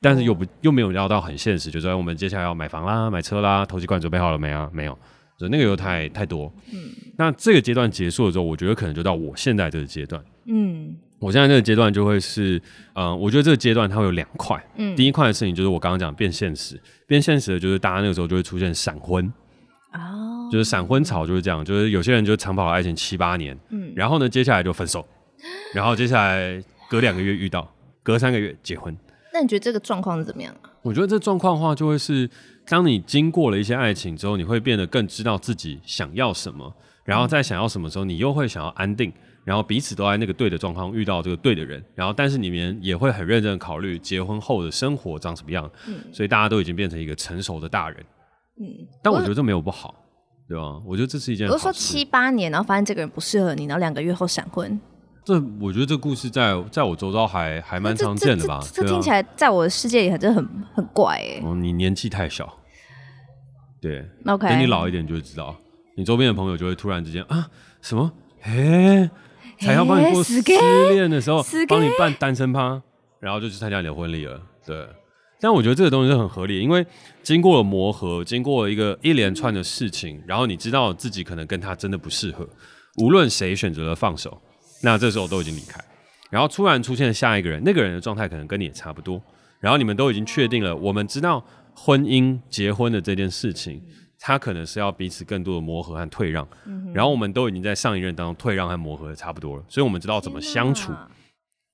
[0.00, 4.70] 但是又不又没有聊到很现实，就说我们接下来要买房啦、买车啦，头期款准备好了没啊？
[4.72, 4.96] 没有，
[5.36, 10.94] 所以那个又太太多，嗯，那这个阶段结束了之后，我觉得可能就到我现在这个阶段，嗯。
[11.20, 12.58] 我现在这个阶段就会是，
[12.94, 19.32] 嗯、呃，我觉得这个阶段它会有两块，嗯，第一块的事情就是我刚刚讲变现实，变现实的就是大家那个时候就会出现闪婚，
[19.94, 25.06] 哦，就是闪婚潮就是这样，就是有些人就长跑了爱情七八年，嗯，然后呢，接下来就分手，
[25.72, 27.72] 然后接下来隔两个月遇到，
[28.02, 28.94] 隔三个月结婚。
[29.32, 30.70] 那你觉得这个状况是怎么样啊？
[30.82, 32.28] 我觉得这状况的话，就会是
[32.66, 36.72] 当你经过了一些爱情之后，你会变得更知道自己想要什么，
[37.04, 39.12] 然后在想要什么时候，你又会想要安定。
[39.44, 47.98] 然后彼此都在那个对的状况遇到这个对的人，然后但是你们也会很认真考虑结婚后的生活长什么样，嗯，所以大家都已经变成一个成熟的大人，
[48.58, 49.94] 嗯，但我觉得这没有不好，
[50.48, 50.80] 对吧？
[50.86, 51.46] 我觉得这是一件。
[51.46, 54.80] 比如说七八年，然后发现这个人不适合你，然后两个月后闪婚，
[55.24, 58.60] 这我觉得这故事在在我周遭还还蛮常见的吧？
[58.62, 61.42] 这，这，这，这听起来在我的世界里还真的很很怪哎。
[61.44, 62.50] 哦，你年纪太小，
[63.78, 65.54] 对，OK，等你老一点就会知道，
[65.98, 67.46] 你周边的朋友就会突然之间啊
[67.82, 69.10] 什么，哎。
[69.60, 70.40] 才要帮你过失
[70.92, 72.80] 恋的时候，帮你办单身趴，
[73.20, 74.40] 然后就去参加你的婚礼了。
[74.66, 74.86] 对，
[75.40, 76.84] 但我觉得这个东西是很合理，因为
[77.22, 82.48] 经过了磨合，经过了一个一连串的事情，然后你知道自己可能跟他真的不适合。
[82.98, 84.40] 无论谁选择了放手，
[84.82, 85.82] 那这时候都已经离开，
[86.30, 89.20] 然后突然出现下一个人，那个人的状态可能跟你也差不多，
[89.60, 93.82] 然后你们都已经确定了，我们知道婚姻结婚的这件事情，
[94.26, 96.48] 它可能是要彼此更多的磨合和退让。
[96.64, 100.92] 嗯、然后我们都已经在上一任当中退让和磨合的差不多了，所以我们知道怎么相处。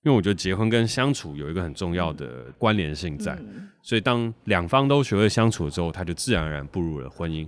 [0.02, 7.46] 因为我觉得结婚跟相处有一个很重要的关联性在，嗯、所以当两方都学会相处之后，他就自然而然步入了婚姻。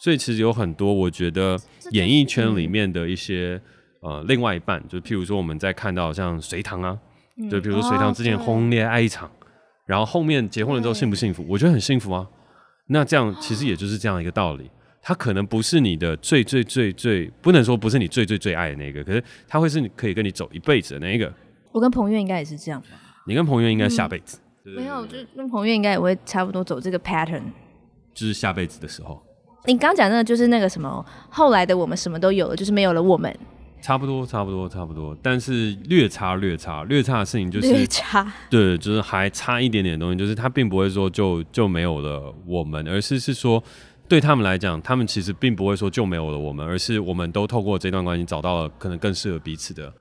[0.00, 1.56] 所以其实有很多我觉得
[1.92, 3.60] 演艺圈里面的一些、
[4.00, 6.98] 嗯、呃另外一半，就譬如说我们在看到像隋唐啊，
[7.38, 9.46] 嗯、就比如说隋唐之前轰轰烈烈爱一场，哦、
[9.86, 11.46] 然后后面结婚了之后幸不幸福？
[11.48, 12.26] 我觉得很幸福啊。
[12.86, 21.32] 那这样其实也就是这样一个道理，他可能不是你的最最最最，不能说不是你最最最爱的那个，可是他会是你可以跟你走一辈子的那一个。
[21.70, 22.88] 我跟彭越应该也是这样吧？
[23.26, 27.42] 你跟彭越应该下辈子、嗯、没有，就跟彭越应该也会差不多走这个 pattern，
[28.12, 29.22] 就是下辈子的时候。
[29.64, 33.32] 你刚讲那个，就是那个什么，后来的我们什么都有了，就是没有了我们。
[33.82, 43.62] 差不多，差不多，差不多，但是略差，略差，略差的事情就是略差，对，就是还差一点点的东西，就是他并不会说就就没有了我们，而是是说
[44.08, 49.92] 对他们来讲，他们其实并不会说就没有了我们，而是我们都透过这段关系找到了可能更适合彼此的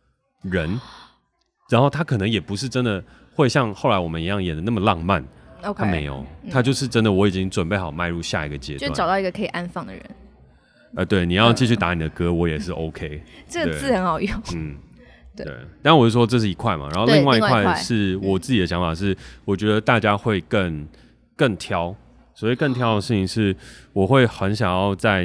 [0.44, 0.80] 人。
[1.72, 5.24] 然后他可能也不是真的会像后来我们一样演的那么浪漫
[5.64, 10.04] ，Okay, 他没有，嗯、他就是真的我已经准备好迈入下一个阶段，就找到一个可以安放的人。
[10.96, 13.24] 呃，对，你要继续打你的歌，我也是 OK。
[13.48, 14.76] 这个字很好用，嗯，
[15.36, 15.48] 对。
[15.82, 20.88] 但我是说这是一块嘛，然后另外一块是我自己的想法是，我觉得大家会更
[21.36, 21.96] 更挑，
[22.34, 23.56] 所以更挑的事情是，
[23.94, 25.22] 我会很想要在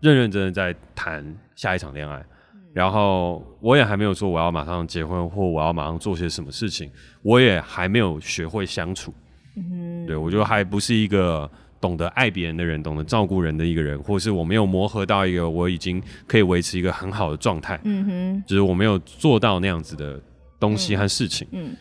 [0.00, 2.24] 认认真真在谈下一场恋爱。
[2.72, 9.12] 然后我也还没有说我要马上结婚，或我要马上做些什么事情，我也还没有学会相处。
[9.56, 11.50] 嗯，对，我觉得还不是一个
[11.82, 17.78] 懂得爱别人的人，懂得照顾人的一个人，或是我没有磨合到一个我已经可以维持一个很好的状态。
[17.82, 20.18] 嗯哼，就是我没有做到那样子的
[20.60, 21.46] 东西和事情。
[21.50, 21.74] 嗯，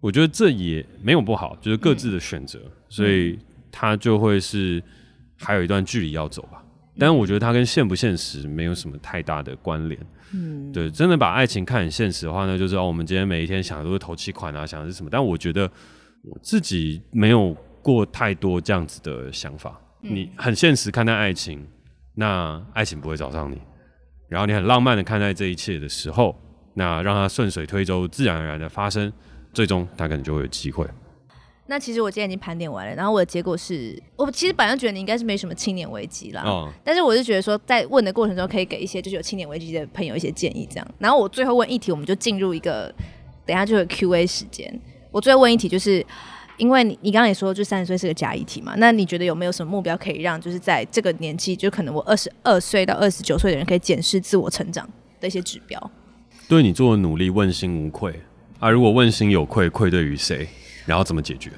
[0.00, 3.38] 我觉得这也没有不好，就是各自的选择，所以
[3.72, 4.82] 他就会是
[5.36, 6.62] 还有一段距离要走吧。
[7.00, 9.98] 但是我觉得它跟现不现实没有什么太大的关联。
[10.34, 15.08] 嗯，对，真的把爱情看很现实的话呢，就是哦，我们今天每一天想的都是投期款啊，想的是什么？
[15.10, 15.70] 但我觉得
[16.22, 19.80] 我自己没有过太多这样子的想法。
[20.02, 21.66] 嗯、你很现实看待爱情，
[22.14, 23.56] 那爱情不会找上你；
[24.28, 26.36] 然后你很浪漫的看待这一切的时候，
[26.74, 29.12] 那让它顺水推舟，自然而然的发生，
[29.52, 30.86] 最终它可能就会有机会。
[31.70, 40.88] 那其实我今天已经盘点完了，然后我的结果是我其实本来觉得你应该是没什么青年危机啦，哦、但是我是觉得说在问的过程中可以给一些就是有青年危机的朋友一些建议，这样。
[40.98, 42.90] 然后我最后问一题，我们就进入一个
[43.44, 44.80] 等一下就有 Q&A 时间。
[45.10, 46.04] 我最后问一题，就是
[46.58, 54.88] 因为你你刚刚也说就三十岁是个假议题嘛，那你觉得有没有什么目标可以让就是在这个年纪，就可能我二十二岁到二十九岁的人可以检视自我成长
[55.20, 55.90] 的一些指标？
[56.48, 58.20] 对你做的努力问心无愧
[58.58, 60.48] 啊，如果问心有愧，愧对于谁？
[60.84, 61.52] 然后怎么解决？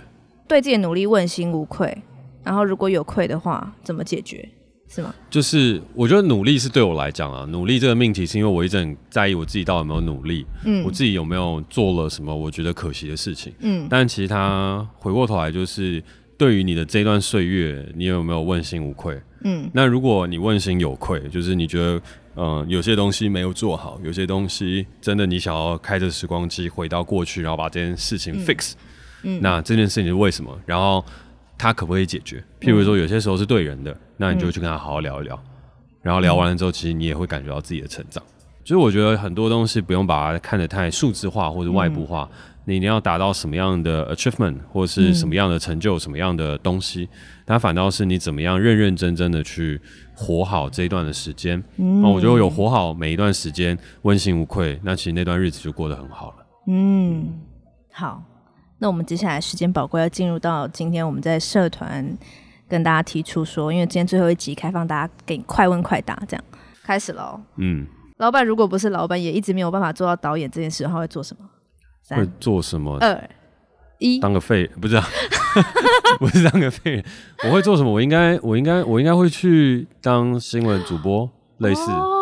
[0.47, 1.97] 对自己的努力问心无愧，
[2.45, 4.49] 然后如果有愧的话，怎么解决？
[4.93, 5.15] 是吗？
[5.31, 13.87] 就是我觉得努力是对我来讲啊，努力这个命题是因为我一直很在意我自己到底有没有努力，嗯，我自己有没有做了什么我觉得可惜的事情，嗯。
[13.89, 16.03] 但其实他回过头来就是
[16.37, 19.17] 对于你的这段岁月，你有没有问心无愧？
[19.45, 19.71] 嗯。
[19.73, 22.03] 那如果你问心有愧，就是你觉得
[22.35, 28.73] 嗯有些东西没有做好，有些东西真的你想要开着时光机回到过去，然后把这件事情 fix。
[28.73, 28.77] 嗯
[29.23, 30.59] 嗯，那这件事情是为什么？
[30.65, 31.05] 然后
[31.61, 32.43] 他可不可以解决？
[32.59, 35.39] 譬如说，有些时候是对人的，那你就去跟他好好聊一聊。
[36.01, 38.25] 然后聊完了之后，其实你也会感觉到自己的成长。
[38.65, 42.27] 所以我觉得很多东西不用把它看得太数字化或者外部化。
[42.65, 47.09] 你一定要达到什么样的 achievement 或是什么样的成就，什么样的东西，
[47.45, 49.81] 它反倒是你怎么样认认真真的去
[50.15, 51.63] 活好这一段的时间。
[51.77, 56.37] 那我觉得有活好每一段时间，问心无愧，那其实那段日子就过得很好了。
[56.69, 57.41] 嗯，
[57.93, 58.23] 好。
[58.81, 62.17] 那我们接下来时间宝贵，要进入到今天我们在社团
[62.67, 66.45] 跟大家提出说，因为今天最后一集开放大家给你快问快答，这样
[66.83, 67.39] 开始喽。
[67.57, 71.47] 嗯，老板如果不是老板，也一直没有办法做到导演这件事，他会做什么？
[72.17, 72.97] 会做什么？
[73.01, 73.31] 二
[73.99, 75.07] 一，当个废不是、啊，
[76.19, 77.05] 不是当个废人。
[77.45, 77.93] 我会做什么？
[77.93, 81.91] 我应该，我应该，我应该会去当新闻主播，类似。
[81.91, 82.17] 哦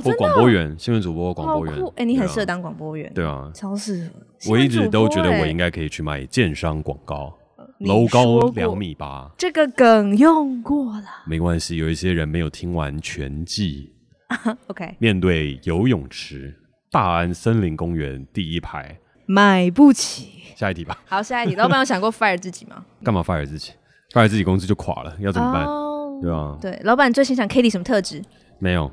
[0.00, 1.74] 或广播员，新闻主播，广播员。
[1.74, 3.10] 哎、欸，你很适合当广播员。
[3.14, 4.12] 对啊，超适合。
[4.50, 7.32] 我一直都觉得我应该可以去卖建商广告，
[7.80, 9.30] 楼高两米八。
[9.38, 11.04] 这个梗用过了。
[11.26, 13.92] 没关系，有一些人没有听完全季。
[14.68, 14.96] OK。
[14.98, 16.54] 面对游泳池，
[16.90, 20.28] 大安森林公园第一排，买不起。
[20.56, 20.98] 下一题吧。
[21.06, 21.54] 好，下一题。
[21.54, 22.84] 老板有想过 fire 自己吗？
[23.02, 23.72] 干嘛 fire 自己
[24.12, 26.58] ？fire 自己公司就垮了，要怎么办？Oh, 对啊。
[26.60, 28.22] 对，老板最欣赏 Kitty 什么特质？
[28.58, 28.90] 没有。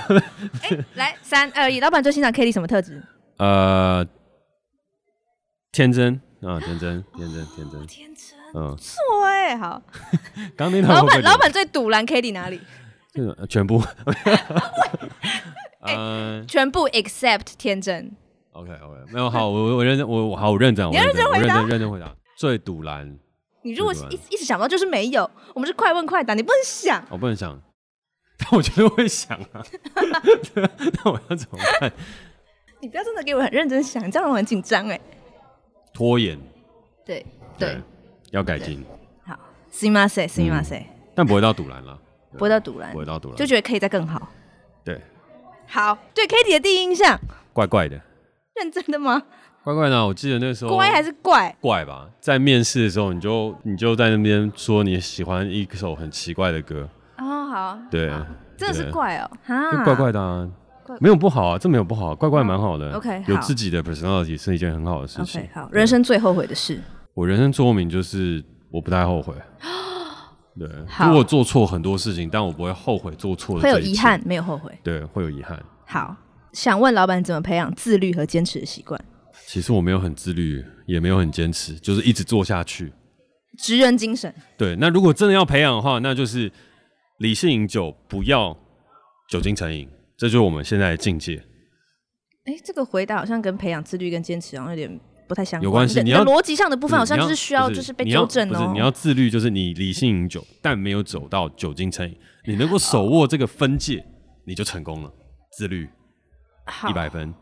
[0.94, 3.02] 来三二一，老板最欣赏 Kitty 什么特质？
[3.38, 4.06] 呃，
[5.72, 9.82] 天真、啊，天真，天真，天真，天真，嗯，错哎，好。
[10.56, 12.60] 刚 刚那老板，老板最堵拦 Kitty 哪里？
[13.48, 13.82] 全部。
[15.80, 18.10] 嗯， 全部 except 天真。
[18.52, 22.14] OK，OK，没有好，我我认真，我我好，我认真，你要认真回答，认真认真回答。
[22.36, 23.18] 最堵拦，
[23.62, 25.28] 你如果一一直想不到，就是没有。
[25.54, 27.02] 我们是快问快答，你不能想。
[27.10, 27.60] 我不能想，
[28.37, 29.65] 但我觉得会想啊。
[30.45, 31.91] 那我要怎么办？
[32.79, 34.99] 你不要真的给我很认真想，这样我很紧张哎。
[35.93, 36.37] 拖延。
[37.05, 37.25] 对
[37.57, 37.81] 对，
[38.31, 38.83] 要改进。
[39.25, 39.37] 好，
[39.71, 40.85] すみません，すみません。
[41.15, 41.99] 但不会到赌烂了，
[42.33, 44.29] 不会到赌烂，不会到赌烂，就觉得可以再更好。
[44.83, 45.01] 对。
[45.65, 47.19] 好，对 Kitty 的第一印象，
[47.53, 47.99] 怪怪的。
[48.55, 49.23] 认真的吗？
[49.63, 51.55] 怪怪的，我记得那时候乖还是怪？
[51.59, 56.87] 怪吧，在面试的时候，你就你就在那边说你喜欢一首很奇怪的歌。
[57.18, 58.10] 哦，好，对，
[58.56, 60.48] 真的是怪哦，哈，怪怪的啊，
[61.00, 62.92] 没有不好啊，这没有不好，怪怪蛮好的。
[62.92, 65.40] OK，有自己的 personality 是一件很好的事情。
[65.40, 66.80] OK，好，人生最后悔的事，
[67.14, 69.34] 我人生座右铭就是我不太后悔。
[70.58, 70.68] 对，
[71.06, 73.62] 如果做错很多事情，但我不会后悔做错的。
[73.62, 74.70] 会有遗憾，没有后悔。
[74.82, 75.58] 对，会有遗憾。
[75.86, 76.14] 好，
[76.52, 79.00] 想问老板怎么培养自律和坚持的习惯？
[79.46, 82.92] 其实我没有很自律，也没有很坚持，就是一直做下去。
[83.58, 84.32] 职人精神。
[84.58, 86.52] 对，那如果真的要培养的话，那就是
[87.22, 88.58] 理性饮酒，不要
[89.30, 91.36] 酒精成瘾，这就是我们现在的境界。
[92.46, 95.64] 哎，这个回答好像跟培养自律跟坚持好像有点不太相关。
[95.64, 98.52] 有关系，你要逻辑上的部分好像就是需要就是被纠正哦。
[98.52, 104.04] 不是，你要自律，就是你理性饮酒，但没有走到酒精成瘾，你能够手握这个分界，
[104.44, 105.12] 你就成功了。
[105.56, 105.88] 自律，
[106.90, 107.32] 一百分。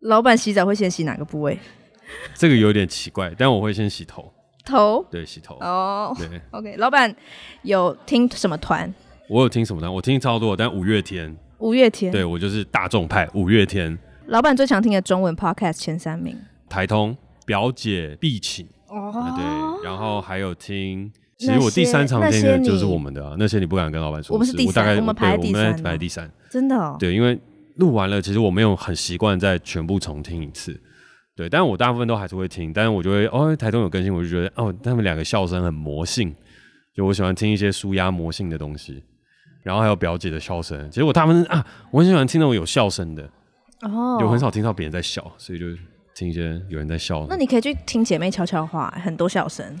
[0.00, 1.56] 老板洗澡会先洗哪个部位？
[2.34, 4.32] 这个有点奇怪，但我会先洗头。
[4.66, 5.02] 头？
[5.10, 5.56] 对，洗头。
[5.60, 6.40] 哦，对。
[6.50, 7.14] OK，老板
[7.62, 8.92] 有听什么团？
[9.30, 9.92] 我有听什么团？
[9.92, 11.34] 我听超多，但五月天。
[11.58, 12.12] 五月天。
[12.12, 13.96] 对，我就是大众派，五月天。
[14.26, 16.36] 老板最常听的中文 Podcast 前三名：
[16.68, 18.66] 台通、表姐、必请。
[18.88, 19.10] 哦。
[19.36, 24.34] 对，然后还有听，其实我第三场听的就是我们的啊，那些你不敢跟老板说。
[24.34, 26.30] 我们是第三，我们排第三，排第三。
[26.50, 26.96] 真的哦。
[26.98, 27.38] 对，因为。
[27.76, 30.80] 录完了，其实我没有很习惯再全部重听一次，
[31.36, 36.34] 对，但是我大部分都还是会听，但是我就会哦，台中有更新，我就觉得哦，他们两个笑声很魔性，
[36.94, 39.04] 就我喜欢听一些舒压魔性的东西，
[39.62, 43.22] 然后还有表姐的笑声，其实我大部分啊，我很喜欢听那种有笑声的，
[43.82, 45.66] 哦，有很少听到别人在笑，所以就
[46.14, 47.26] 听一些有人在笑。
[47.28, 49.78] 那你可以去听姐妹悄悄话，很多笑声。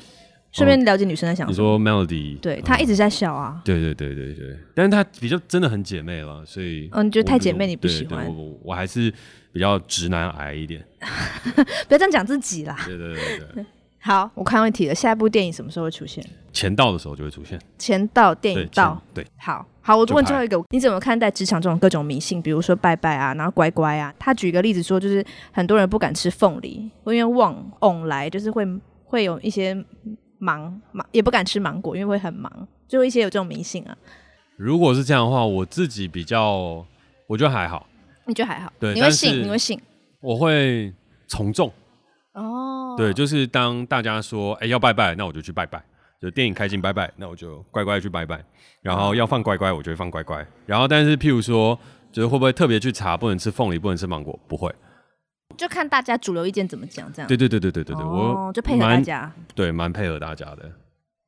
[0.56, 1.50] 顺便了解女生在想什么。
[1.50, 3.60] 你说 Melody，对她一直在笑啊。
[3.62, 6.88] 对对对对对，但是她比较真的很姐妹了，所以。
[6.96, 8.26] 嗯，你觉得太姐妹你不喜欢？
[8.26, 9.12] 我我还是
[9.52, 10.82] 比较直男癌一点。
[11.86, 12.74] 不要这样讲自己啦。
[12.86, 13.66] 对对对对。
[14.00, 14.94] 好，我看问题了。
[14.94, 16.24] 下一部电影什么时候会出现？
[16.52, 17.60] 钱到的时候就会出现。
[17.76, 19.02] 钱到电影到。
[19.12, 19.26] 对。
[19.36, 22.40] 好好，我问最后一个，你怎么看待职场这种各种迷信？
[22.40, 24.14] 比如说拜拜啊，然后乖乖啊。
[24.18, 28.66] 他举一个例子说，就是很多人不敢吃凤梨，因为旺旺来就是会
[29.04, 29.76] 会有一些。
[30.38, 33.96] 忙忙也不敢吃芒果，因为会很忙，就一些有这种迷信啊。
[34.56, 36.84] 如果是这样的话，我自己比较，
[37.26, 37.86] 我觉得还好。
[38.24, 38.72] 你觉得还好？
[38.80, 39.42] 对，你会信？
[39.42, 39.80] 你会信？
[40.20, 40.92] 我会
[41.26, 41.72] 从众。
[42.32, 42.94] 哦。
[42.96, 45.82] 对，就是当大家说哎、欸、要拜拜，那我就去拜拜。
[46.18, 48.42] 就电影开镜拜拜，那我就乖乖去拜拜。
[48.80, 50.44] 然后要放乖乖，我就会放乖乖。
[50.64, 51.78] 然后但是譬如说，
[52.10, 54.38] 就是会不会特别去查不能吃凤梨，不能吃芒果？
[54.48, 54.74] 不会。
[55.56, 57.28] 就看大家主流意见怎么讲，这样。
[57.28, 59.32] 对对对对对对对，我就配合大家。
[59.54, 60.70] 对，蛮配合大家的。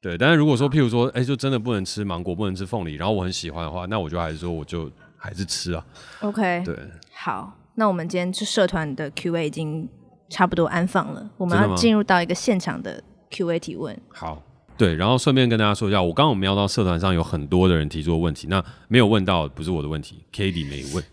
[0.00, 5.84] 对，但是如果说譬如说，哎，就真的不能吃芒果，不能吃凤梨，然后我很喜欢的话，那我就还是说，我就还是吃啊。
[6.20, 6.62] OK。
[6.64, 6.78] 对。
[7.12, 9.88] 好，那我们今天是社团的 Q&A 已经
[10.28, 13.98] 差不多安放了，我们要进入到一个现场的 Q&A 提问。
[14.10, 14.42] 好。
[14.78, 21.04] 对，然后顺便跟大家说一下，我刚刚有瞄到社团上有很多的人提出问题，那没有问到不是我的问题 k a t i e 没问。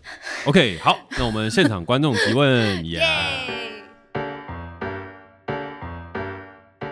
[0.44, 3.66] OK， 好，那我们现场观众提问， 耶、yeah！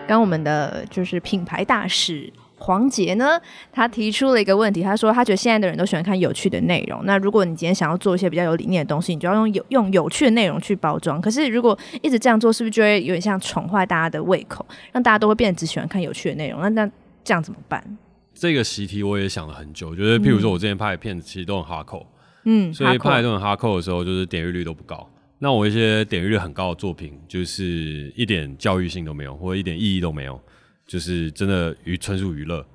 [0.05, 2.31] 刚我们的就是品牌大使。
[2.65, 3.39] 黄杰呢，
[3.71, 7.05] 他提出了一个问题，他说他觉得现在的人都喜欢看有趣的内容。
[7.05, 11.21] 那如果你今天想要做一些比较有理念的东西，你就要用有用有趣的内容去包装。
[11.21, 16.59] 可是如果一直这样做，是不是就会有点像宠坏大家的胃口，让大家都会变得只喜欢看有趣的内容？
[16.61, 16.91] 那那
[17.23, 17.97] 这样怎么办？
[18.33, 22.05] 这个习题我也想了很久，就是譬如说我之前拍的片子其实都很哈扣，
[22.45, 25.07] 嗯，所以拍的都很哈扣的时候，就是点阅率都不高。
[25.37, 30.41] 那我一些点阅率很高的作品，就是一点教育性都没有，或者一点意义都没有。
[30.85, 32.65] 就是真的娱纯属娱乐，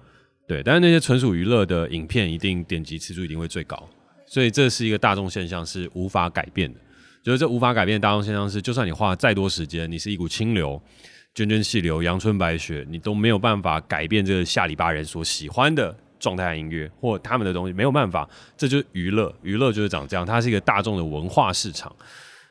[0.46, 3.88] 对，但是那些纯属娱乐的影片，一定点击次数一定会最高，
[4.26, 6.80] 所以这是一个大众现象，是无法改变的。
[7.22, 10.80] 就是这无法改变的大众现象是，就算你花再多时间，你是一股清流，
[11.34, 21.94] 涓涓细流，阳春白雪，你都没有办法改变这个下里巴人所喜欢的状态音乐或他们的东西，没有办法，这就是娱乐，娱乐就是长这样，它是一个大众的文化市场。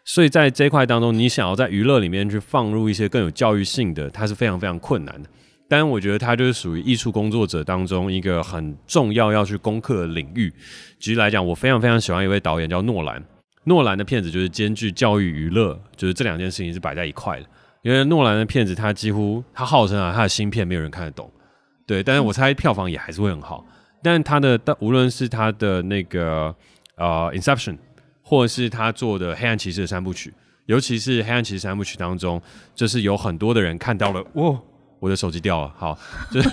[0.05, 5.30] 所以在这一块当中，你想要在娱乐里面去放入一些更有教育性的，它是非常非常困难的。
[5.70, 10.51] 但我觉得它就是属于艺术工作者当中一个很重要要去攻克的领域。
[10.99, 13.24] 举例来讲，我非常非常喜欢一位导演叫诺兰。
[13.65, 17.45] 诺兰的片子就是兼具教育娱乐，就是这两件事情是摆在一块的。
[17.84, 21.32] 因为诺兰的片子，他几乎他号称啊，他的新片没有人看得懂，
[21.86, 22.01] 对。
[22.01, 23.63] 但是我猜票房也还是会很好。
[24.01, 26.55] 但他的但无论是他的那个
[26.95, 27.74] 呃《Inception》，
[28.24, 30.34] 或者是他做的《黑暗骑士》的三部曲，
[30.65, 32.41] 尤其是《黑暗骑士》三部曲当中，
[32.74, 34.59] 就是有很多的人看到了，哇！
[35.00, 35.97] 我的手机掉了，好，
[36.32, 36.50] 就是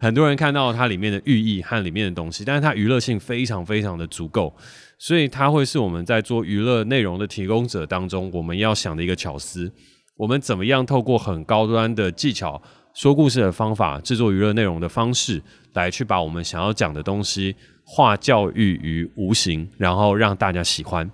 [0.00, 4.54] 很多人看到它里面的寓意和里面的东西，但是它娱乐性非常非常的足够，
[4.98, 9.72] 所以它会是我们在做娱乐内容的提供者当中，我们要想的一个巧思。
[10.16, 12.60] 我们怎么样透过很高端的技巧、
[12.92, 15.40] 说故事的方法、制作娱乐内容的方式，
[15.74, 21.08] 来去把我们想要讲的东西化教育于无形，然后让大家喜欢。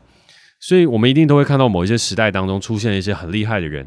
[0.59, 3.87] 所以我们一定都会看到某一些时代当中出现一些很厉害的人。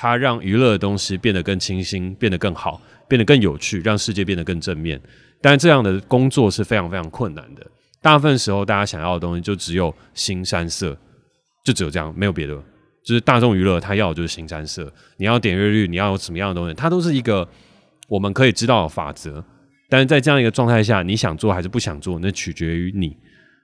[0.00, 5.00] 它让娱乐的东西变得更清新，变得更好，变得更有趣，让世界变得更正面。
[5.42, 7.66] 但这样的工作是非常非常困难的。
[8.00, 10.96] 大部分时候，大家想要的东西就只有新山色，
[11.64, 12.54] 就只有这样，没有别的。
[13.04, 14.88] 就是大众娱乐，它要的就是新山色。
[15.16, 17.48] 你要点阅率，你要有什么样的东西，它都是一个
[18.08, 19.44] 我们可以知道的法则。
[19.88, 23.16] 但是在这样一个状态下，你想做还是不想做，那取决于你。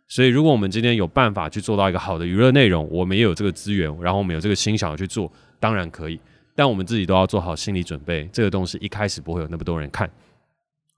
[0.09, 5.33] 所以，如果我们今天有办法去做到一个好的娱乐内容，我们也有这个资源，然后我们有这个心想要去做。
[5.65, 6.21] 当然可以，
[6.55, 8.29] 但我们自己都要做好心理准备。
[8.31, 10.11] 这个东西一开始不会有那么多人看，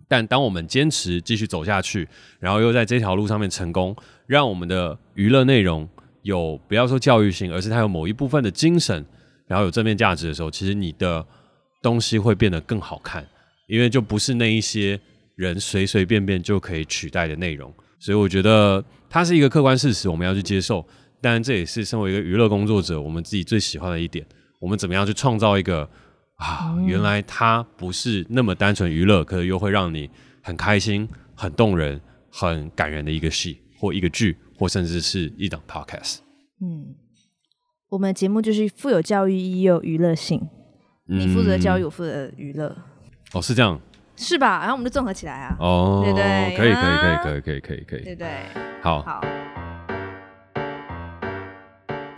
[0.09, 2.09] 但当我们坚持继续走下去，
[2.41, 3.95] 然后又在这条路上面成功，
[4.27, 5.89] 让我们的娱乐内容
[6.23, 9.07] 有不要说教育性，而是它有某一部分的精神，
[9.47, 11.25] 然后有正面价值的时候，其实你的
[11.81, 13.25] 东西会变得更好看，
[13.69, 14.99] 因为就不是那一些
[15.37, 17.73] 人随随便便就可以取代的内容。
[18.01, 20.85] 所以我觉得它是一个客观事实，我们要去接受。
[21.19, 24.25] 但这也是身为一个娱乐工作者，我们自己最喜欢的一点。
[24.59, 25.89] 我们怎么样去创造一个
[26.37, 26.77] 啊？
[26.87, 30.11] 原来它不是那么单纯娱乐，可是又会让你
[30.43, 32.01] 很开心、很动人、
[32.31, 36.19] 很感人的一个戏或一个剧，或甚至是一档 podcast。
[36.61, 36.95] 嗯，
[37.91, 40.41] 我们的节目就是富有教育意义又有娱乐性。
[41.09, 42.75] 你负责教育，我负责娱乐。
[43.33, 43.81] 哦，是这样，
[44.17, 44.61] 是吧？
[44.61, 45.57] 然后我们就综合起来啊。
[45.61, 48.29] 哦，对对，可以，可以，可以，可以，可以，可以，可以，对对，
[48.83, 49.21] 好，好。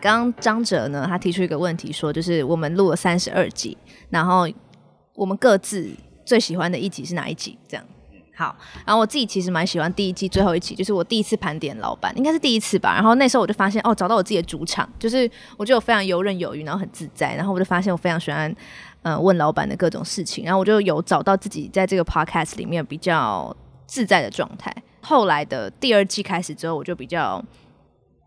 [0.01, 3.76] 刚张哲呢，他提出一个问题，说就是我们录了三十二集，
[4.11, 4.49] 然后
[5.14, 5.90] 我们各自
[6.24, 7.59] 最喜欢的一集是哪一集？
[7.66, 7.84] 这样
[8.36, 12.94] 好，然后我自己其实蛮喜欢第一季最后一集，就是我第一次盘点老板，应该是第一次吧。
[12.94, 17.34] 然后那时候我就发现，哦，找到我自己的主场，就是我觉得我非常游刃有余，然后很自在。
[17.34, 18.55] 然后我就发现我非常喜欢，
[19.03, 20.44] 嗯、问老板的各种事情。
[20.44, 23.53] 然后我就有找到自己在这个 podcast 里面比较
[23.86, 24.72] 自在的状态。
[25.01, 27.44] 后来的第二季开始之后，我就比较。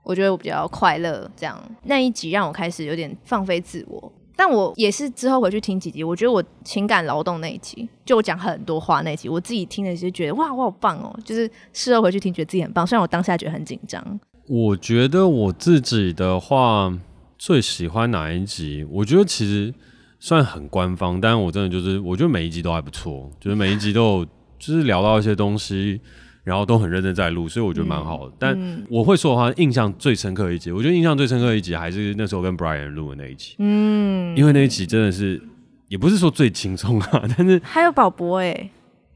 [0.04, 4.12] 我觉得我比较快乐，这样那一集让我开始有点放飞自我。
[4.36, 11.16] 但我也是之后回去听几集，我觉得我情感劳动那一集，就我讲很多话那一集，我自己听了就觉得哇，我好棒哦！
[11.24, 12.88] 就是事后回去听，觉得自己很棒。
[12.88, 14.20] 虽然我当下觉得很紧张。
[14.48, 16.92] 我觉得我自己的话
[17.38, 18.84] 最喜欢哪一集？
[18.90, 19.72] 我觉得其实
[20.20, 24.26] 算很官方，但我真的就是我觉得每一集都还不错，就是每一集都有
[24.58, 26.02] 就是聊到一些东西。
[26.44, 28.32] 然后都很认真在录，所以我觉得蛮好的。
[28.32, 33.56] 嗯、但我会说的话，印象最深刻的一集，我觉得印象最深刻的一集还是那时候跟 Brian 录的那一集。
[33.60, 35.42] 嗯，因为那一集真的是，
[35.88, 38.70] 也不是说最轻松啊，但是还有宝博哎，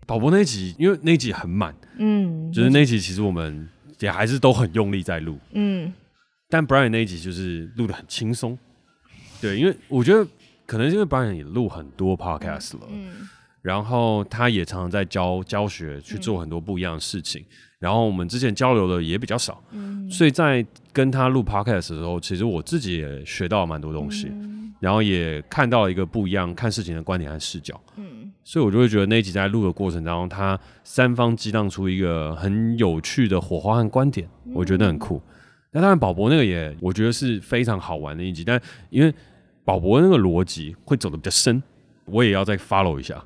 [0.05, 3.67] 宝博那一集，因为那一集很满，嗯，就是那一集其实我们
[3.99, 5.91] 也还是都很用力在录，嗯。
[6.47, 8.55] 但 Brian 那一集就是录的很轻松，
[9.41, 10.25] 对，因为我觉得
[10.67, 13.09] 可能是因为 Brian 也录很多 Podcast 了，嗯。
[13.19, 13.29] 嗯
[13.65, 17.41] 然后他也常常在教教学，去做很多不一样的事情。
[17.41, 17.47] 嗯、
[17.79, 20.63] 然后我们之前交流的也比较少，嗯、所以在
[20.93, 27.81] 跟他录 podcast 的时候，其实我自己也学到了蛮多东西，嗯、然后也看到了一个不一样看事情的观点和视角。
[27.95, 35.19] 嗯，所以我就会觉得那一集在录的过程当中，他三方激荡出一个很有趣的火花和观点，嗯、我觉得很酷。
[35.71, 38.61] 那当然，宝博那个也我觉得是非常好玩的一集，但
[38.91, 39.11] 因为
[39.63, 41.63] 宝博那个逻辑会走的比较深，
[42.05, 43.19] 我也要再 follow 一下。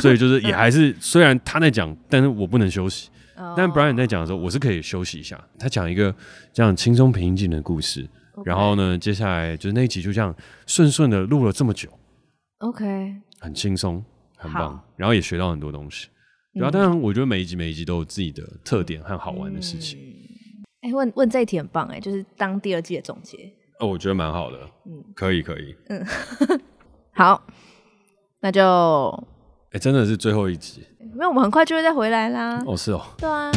[0.00, 3.10] 所以就是也还是，虽然他在讲，但是我不能休息。
[3.54, 5.38] 但 Brian 在讲的时候，我是可以休息一下。
[5.58, 6.14] 他讲一个
[6.54, 8.08] 这样轻松平静的故事，
[8.46, 10.34] 然后呢，接下来就是那一集就这样
[10.66, 11.90] 顺顺的录了这么久。
[12.60, 14.02] OK，很轻松，
[14.38, 16.08] 很棒，然后也学到很多东西。
[16.54, 20.00] 然后当然，我觉得每一集每一集都有自己的特点和好玩的事情。
[20.80, 23.36] 哎，问问这一题很棒哎，就是当第二季的总结。
[23.80, 24.58] 哦，我觉得蛮好的。
[24.86, 25.76] 嗯，可以可以。
[25.90, 26.02] 嗯，
[27.12, 27.46] 好，
[28.40, 29.28] 那就。
[29.76, 32.62] 欸、真的是最后一集，因为我们很快就会再回来啦。
[32.64, 33.06] 哦，是哦。
[33.18, 33.52] 对啊。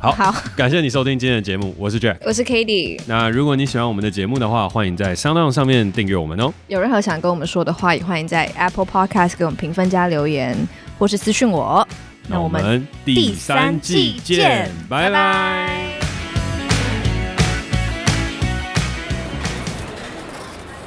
[0.00, 3.00] 好，好，感谢你收听今天的节目，我是 Jack，我是 Katy。
[3.06, 6.52] 那如果你喜欢我们的节目的话，欢迎在 SoundOn 上面订阅我们哦。
[6.66, 10.56] 有任何想跟我们说的话，也欢迎在 Apple Podcast 给我们评分加留言，
[10.98, 11.86] 或是私讯我。
[12.26, 15.70] 那我们第三季见，拜拜。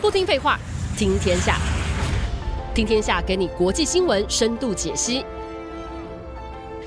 [0.02, 0.60] 不听废话，
[0.98, 1.56] 听天下，
[2.76, 5.26] 听天下给你国际新闻深度解析。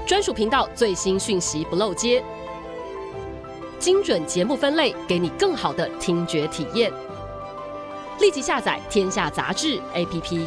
[0.07, 2.23] 专属频道最新讯息不漏接，
[3.79, 6.93] 精准节目分类，给你更好的听觉体验。
[8.21, 10.43] 立即下载《天下杂志》APP。